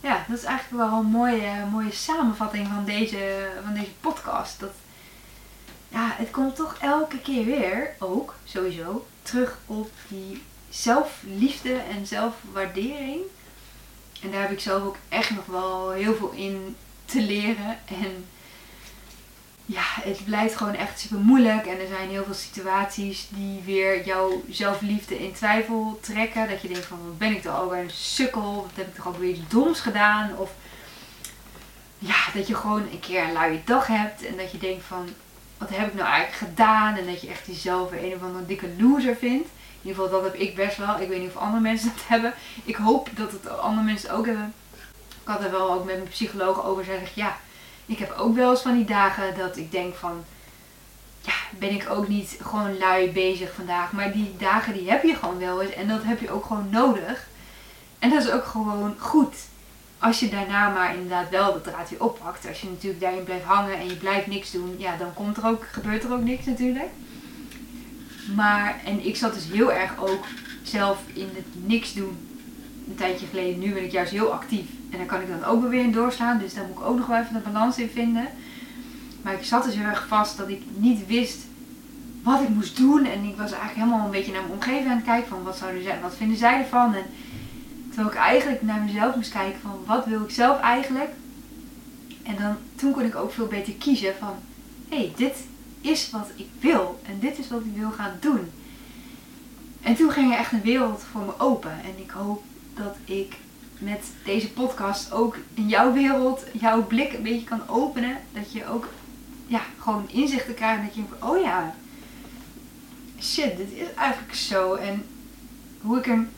Ja, 0.00 0.24
dat 0.28 0.38
is 0.38 0.44
eigenlijk 0.44 0.90
wel 0.90 0.98
een 0.98 1.06
mooie, 1.06 1.66
mooie 1.70 1.92
samenvatting 1.92 2.66
van 2.66 2.84
deze, 2.84 3.48
van 3.64 3.74
deze 3.74 3.92
podcast. 4.00 4.60
Dat, 4.60 4.72
ja, 5.88 6.10
het 6.16 6.30
komt 6.30 6.56
toch 6.56 6.76
elke 6.80 7.18
keer 7.18 7.44
weer, 7.44 7.94
ook 7.98 8.34
sowieso, 8.44 9.06
terug 9.22 9.58
op 9.66 9.90
die 10.08 10.42
zelfliefde 10.68 11.74
en 11.74 12.06
zelfwaardering. 12.06 13.20
En 14.22 14.30
daar 14.30 14.40
heb 14.40 14.50
ik 14.50 14.60
zelf 14.60 14.82
ook 14.82 14.96
echt 15.08 15.30
nog 15.30 15.46
wel 15.46 15.90
heel 15.90 16.14
veel 16.14 16.30
in 16.30 16.76
te 17.04 17.20
leren. 17.20 17.78
En 17.84 18.26
ja, 19.66 19.82
het 19.84 20.24
blijft 20.24 20.56
gewoon 20.56 20.74
echt 20.74 21.00
super 21.00 21.18
moeilijk. 21.18 21.66
En 21.66 21.80
er 21.80 21.86
zijn 21.86 22.08
heel 22.08 22.24
veel 22.24 22.34
situaties 22.34 23.26
die 23.30 23.60
weer 23.64 24.04
jouw 24.04 24.42
zelfliefde 24.50 25.18
in 25.18 25.32
twijfel 25.32 25.98
trekken. 26.02 26.48
Dat 26.48 26.62
je 26.62 26.68
denkt 26.68 26.86
van, 26.86 26.98
wat 27.06 27.18
ben 27.18 27.32
ik 27.32 27.42
toch 27.42 27.54
alweer 27.54 27.82
een 27.82 27.90
sukkel? 27.90 28.54
Wat 28.54 28.70
heb 28.74 28.88
ik 28.88 28.94
toch 28.94 29.08
ook 29.08 29.18
weer 29.18 29.30
iets 29.30 29.48
doms 29.48 29.80
gedaan? 29.80 30.36
Of 30.36 30.50
ja, 31.98 32.16
dat 32.34 32.46
je 32.46 32.54
gewoon 32.54 32.82
een 32.82 33.00
keer 33.00 33.22
een 33.22 33.32
luie 33.32 33.62
dag 33.64 33.86
hebt. 33.86 34.24
En 34.26 34.36
dat 34.36 34.50
je 34.52 34.58
denkt 34.58 34.84
van, 34.84 35.08
wat 35.60 35.68
heb 35.70 35.86
ik 35.86 35.94
nou 35.94 36.08
eigenlijk 36.08 36.52
gedaan? 36.52 36.96
En 36.96 37.06
dat 37.06 37.20
je 37.20 37.28
echt 37.28 37.46
jezelf 37.46 37.92
een 37.92 38.14
of 38.14 38.22
andere 38.22 38.46
dikke 38.46 38.68
loser 38.78 39.16
vindt. 39.16 39.48
In 39.48 39.88
ieder 39.88 40.02
geval, 40.02 40.20
dat 40.20 40.32
heb 40.32 40.40
ik 40.40 40.56
best 40.56 40.76
wel. 40.76 41.00
Ik 41.00 41.08
weet 41.08 41.20
niet 41.20 41.30
of 41.34 41.36
andere 41.36 41.62
mensen 41.62 41.92
dat 41.94 42.04
hebben. 42.06 42.34
Ik 42.64 42.76
hoop 42.76 43.08
dat 43.14 43.32
het 43.32 43.58
andere 43.58 43.84
mensen 43.84 44.10
ook 44.10 44.26
hebben. 44.26 44.54
Ik 45.22 45.28
had 45.28 45.44
er 45.44 45.50
wel 45.50 45.72
ook 45.72 45.84
met 45.84 45.96
mijn 45.96 46.08
psycholoog 46.08 46.64
over 46.64 46.84
gezegd. 46.84 47.14
Ja, 47.14 47.36
ik 47.86 47.98
heb 47.98 48.14
ook 48.18 48.34
wel 48.34 48.50
eens 48.50 48.62
van 48.62 48.74
die 48.74 48.84
dagen 48.84 49.38
dat 49.38 49.56
ik 49.56 49.70
denk 49.70 49.94
van... 49.94 50.24
Ja, 51.20 51.32
ben 51.58 51.70
ik 51.70 51.90
ook 51.90 52.08
niet 52.08 52.38
gewoon 52.42 52.78
lui 52.78 53.10
bezig 53.10 53.54
vandaag. 53.54 53.92
Maar 53.92 54.12
die 54.12 54.34
dagen 54.38 54.72
die 54.72 54.90
heb 54.90 55.02
je 55.02 55.14
gewoon 55.14 55.38
wel 55.38 55.62
eens. 55.62 55.72
En 55.72 55.88
dat 55.88 56.02
heb 56.02 56.20
je 56.20 56.30
ook 56.30 56.44
gewoon 56.44 56.70
nodig. 56.70 57.28
En 57.98 58.10
dat 58.10 58.22
is 58.24 58.30
ook 58.30 58.44
gewoon 58.44 58.94
goed. 58.98 59.34
Als 60.00 60.20
je 60.20 60.28
daarna 60.28 60.68
maar 60.68 60.94
inderdaad 60.94 61.30
wel 61.30 61.52
de 61.52 61.60
draad 61.60 61.90
weer 61.90 62.02
oppakt. 62.02 62.48
Als 62.48 62.60
je 62.60 62.68
natuurlijk 62.68 63.00
daarin 63.00 63.24
blijft 63.24 63.44
hangen 63.44 63.78
en 63.78 63.86
je 63.86 63.96
blijft 63.96 64.26
niks 64.26 64.50
doen. 64.50 64.74
Ja, 64.78 64.96
dan 64.96 65.14
komt 65.14 65.36
er 65.36 65.46
ook, 65.46 65.66
gebeurt 65.72 66.04
er 66.04 66.12
ook 66.12 66.24
niks 66.24 66.44
natuurlijk. 66.44 66.90
Maar, 68.34 68.80
en 68.84 69.06
ik 69.06 69.16
zat 69.16 69.34
dus 69.34 69.48
heel 69.52 69.72
erg 69.72 69.98
ook 69.98 70.24
zelf 70.62 70.98
in 71.12 71.28
het 71.34 71.66
niks 71.66 71.94
doen. 71.94 72.18
Een 72.88 72.94
tijdje 72.94 73.26
geleden. 73.26 73.58
Nu 73.58 73.72
ben 73.72 73.84
ik 73.84 73.92
juist 73.92 74.12
heel 74.12 74.32
actief. 74.32 74.66
En 74.90 74.98
daar 74.98 75.06
kan 75.06 75.20
ik 75.20 75.28
dan 75.28 75.44
ook 75.44 75.68
weer 75.68 75.84
in 75.84 75.92
doorslaan. 75.92 76.38
Dus 76.38 76.54
daar 76.54 76.66
moet 76.66 76.78
ik 76.78 76.84
ook 76.84 76.98
nog 76.98 77.06
wel 77.06 77.18
even 77.18 77.34
de 77.34 77.50
balans 77.50 77.78
in 77.78 77.90
vinden. 77.90 78.28
Maar 79.22 79.34
ik 79.34 79.44
zat 79.44 79.64
dus 79.64 79.74
heel 79.74 79.84
erg 79.84 80.06
vast 80.08 80.36
dat 80.36 80.48
ik 80.48 80.62
niet 80.76 81.06
wist 81.06 81.38
wat 82.22 82.40
ik 82.40 82.48
moest 82.48 82.76
doen. 82.76 83.04
En 83.04 83.24
ik 83.24 83.36
was 83.36 83.50
eigenlijk 83.52 83.74
helemaal 83.74 84.04
een 84.04 84.10
beetje 84.10 84.32
naar 84.32 84.42
mijn 84.42 84.54
omgeving 84.54 84.86
aan 84.86 84.96
het 84.96 85.04
kijken. 85.04 85.28
Van 85.28 85.42
wat 85.42 85.56
zouden 85.56 85.82
zij, 85.82 85.98
wat 86.02 86.16
vinden 86.16 86.36
zij 86.36 86.58
ervan? 86.58 86.94
En 86.94 87.04
terwijl 88.00 88.24
ik 88.24 88.30
eigenlijk 88.30 88.62
naar 88.62 88.80
mezelf 88.80 89.14
moest 89.14 89.32
kijken 89.32 89.60
van 89.60 89.82
wat 89.86 90.06
wil 90.06 90.22
ik 90.22 90.30
zelf 90.30 90.60
eigenlijk. 90.60 91.10
En 92.22 92.36
dan, 92.36 92.56
toen 92.74 92.92
kon 92.92 93.02
ik 93.02 93.16
ook 93.16 93.32
veel 93.32 93.46
beter 93.46 93.72
kiezen 93.72 94.14
van 94.18 94.34
hé, 94.88 94.96
hey, 94.96 95.12
dit 95.16 95.36
is 95.80 96.10
wat 96.10 96.28
ik 96.36 96.46
wil. 96.60 97.00
En 97.06 97.18
dit 97.18 97.38
is 97.38 97.48
wat 97.48 97.60
ik 97.60 97.76
wil 97.76 97.90
gaan 97.90 98.16
doen. 98.20 98.50
En 99.82 99.94
toen 99.94 100.10
ging 100.10 100.32
er 100.32 100.38
echt 100.38 100.52
een 100.52 100.62
wereld 100.62 101.02
voor 101.10 101.20
me 101.20 101.38
open. 101.38 101.70
En 101.70 101.94
ik 101.96 102.10
hoop 102.10 102.42
dat 102.74 102.96
ik 103.04 103.36
met 103.78 104.04
deze 104.24 104.52
podcast 104.52 105.12
ook 105.12 105.36
in 105.54 105.68
jouw 105.68 105.92
wereld 105.92 106.44
jouw 106.52 106.86
blik 106.86 107.12
een 107.12 107.22
beetje 107.22 107.44
kan 107.44 107.68
openen. 107.68 108.16
Dat 108.32 108.52
je 108.52 108.66
ook 108.66 108.88
ja, 109.46 109.60
gewoon 109.78 110.08
inzichten 110.10 110.54
krijgt. 110.54 110.82
Dat 110.82 110.94
je 110.94 111.00
denkt, 111.00 111.24
oh 111.24 111.42
ja, 111.42 111.74
shit, 113.20 113.56
dit 113.56 113.72
is 113.72 113.94
eigenlijk 113.94 114.34
zo. 114.34 114.74
En 114.74 115.04
hoe 115.80 115.98
ik 115.98 116.04
hem, 116.04 116.30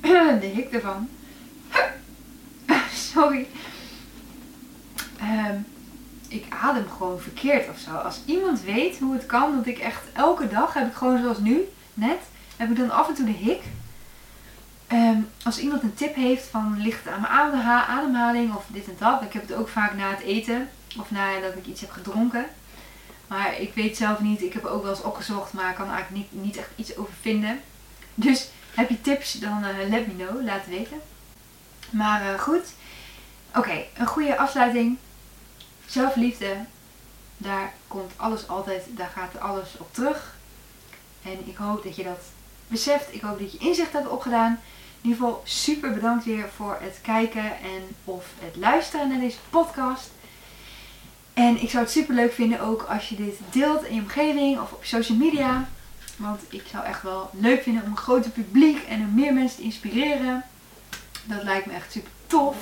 de 0.40 0.50
hik 0.54 0.72
ervan. 0.72 1.08
Sorry. 3.12 3.46
Um, 5.22 5.66
ik 6.28 6.46
adem 6.48 6.90
gewoon 6.96 7.20
verkeerd 7.20 7.68
of 7.68 7.78
zo. 7.78 7.90
Als 7.90 8.20
iemand 8.24 8.62
weet 8.62 8.98
hoe 8.98 9.14
het 9.14 9.26
kan, 9.26 9.56
dat 9.56 9.66
ik 9.66 9.78
echt 9.78 10.02
elke 10.12 10.48
dag 10.48 10.74
heb 10.74 10.86
ik 10.86 10.94
gewoon 10.94 11.22
zoals 11.22 11.38
nu, 11.38 11.68
net, 11.94 12.18
heb 12.56 12.70
ik 12.70 12.76
dan 12.76 12.90
af 12.90 13.08
en 13.08 13.14
toe 13.14 13.24
de 13.24 13.30
hik. 13.30 13.62
Um, 14.92 15.28
als 15.44 15.58
iemand 15.58 15.82
een 15.82 15.94
tip 15.94 16.14
heeft 16.14 16.46
van 16.46 16.82
ligt 16.82 17.08
aan 17.08 17.20
mijn 17.20 17.32
ademhaling 17.86 18.54
of 18.54 18.64
dit 18.68 18.86
en 18.86 18.96
dat. 18.98 19.22
Ik 19.22 19.32
heb 19.32 19.48
het 19.48 19.56
ook 19.56 19.68
vaak 19.68 19.94
na 19.94 20.10
het 20.10 20.20
eten 20.20 20.68
of 20.98 21.10
nadat 21.10 21.56
ik 21.56 21.66
iets 21.66 21.80
heb 21.80 21.90
gedronken. 21.90 22.46
Maar 23.26 23.60
ik 23.60 23.74
weet 23.74 23.96
zelf 23.96 24.20
niet. 24.20 24.42
Ik 24.42 24.52
heb 24.52 24.64
ook 24.64 24.82
wel 24.82 24.90
eens 24.90 25.02
opgezocht, 25.02 25.52
maar 25.52 25.74
kan 25.74 25.86
er 25.86 25.92
eigenlijk 25.92 26.32
niet, 26.32 26.42
niet 26.42 26.56
echt 26.56 26.70
iets 26.76 26.96
over 26.96 27.12
vinden. 27.20 27.60
Dus 28.14 28.48
heb 28.74 28.88
je 28.88 29.00
tips, 29.00 29.32
dan 29.32 29.64
uh, 29.64 29.88
let 29.88 30.06
me 30.06 30.24
know. 30.24 30.44
Laat 30.44 30.66
weten. 30.66 31.00
Maar 31.90 32.32
uh, 32.32 32.40
goed. 32.40 32.64
Oké, 33.56 33.84
een 33.96 34.06
goede 34.06 34.38
afsluiting. 34.38 34.98
Zelfliefde. 35.86 36.56
Daar 37.36 37.72
komt 37.88 38.12
alles 38.16 38.48
altijd, 38.48 38.82
daar 38.90 39.12
gaat 39.14 39.40
alles 39.40 39.68
op 39.78 39.94
terug. 39.94 40.34
En 41.22 41.48
ik 41.48 41.56
hoop 41.56 41.82
dat 41.82 41.96
je 41.96 42.02
dat 42.02 42.20
beseft. 42.66 43.14
Ik 43.14 43.20
hoop 43.20 43.38
dat 43.38 43.52
je 43.52 43.58
inzicht 43.58 43.92
hebt 43.92 44.08
opgedaan. 44.08 44.60
In 45.02 45.10
ieder 45.10 45.24
geval 45.24 45.42
super 45.44 45.92
bedankt 45.94 46.24
weer 46.24 46.48
voor 46.56 46.78
het 46.80 46.98
kijken 47.02 47.44
en 47.44 47.96
of 48.04 48.26
het 48.38 48.56
luisteren 48.56 49.08
naar 49.08 49.20
deze 49.20 49.38
podcast. 49.50 50.10
En 51.34 51.62
ik 51.62 51.70
zou 51.70 51.82
het 51.82 51.92
super 51.92 52.14
leuk 52.14 52.32
vinden 52.32 52.60
ook 52.60 52.82
als 52.82 53.08
je 53.08 53.16
dit 53.16 53.38
deelt 53.50 53.84
in 53.84 53.94
je 53.94 54.00
omgeving 54.00 54.60
of 54.60 54.72
op 54.72 54.84
social 54.84 55.18
media. 55.18 55.68
Want 56.20 56.40
ik 56.48 56.62
zou 56.70 56.84
echt 56.84 57.02
wel 57.02 57.30
leuk 57.32 57.62
vinden 57.62 57.82
om 57.82 57.90
een 57.90 57.96
groter 57.96 58.30
publiek 58.30 58.82
en 58.88 59.00
om 59.00 59.14
meer 59.14 59.34
mensen 59.34 59.56
te 59.56 59.62
inspireren. 59.62 60.44
Dat 61.24 61.42
lijkt 61.42 61.66
me 61.66 61.72
echt 61.72 61.92
super 61.92 62.10
tof. 62.26 62.56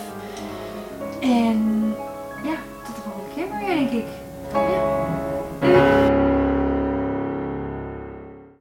En 1.20 1.94
ja, 2.44 2.56
tot 2.84 2.94
de 2.94 3.00
volgende 3.02 3.34
keer 3.34 3.76
denk 3.76 3.90
ik. 3.90 4.06
Ja. 5.60 6.27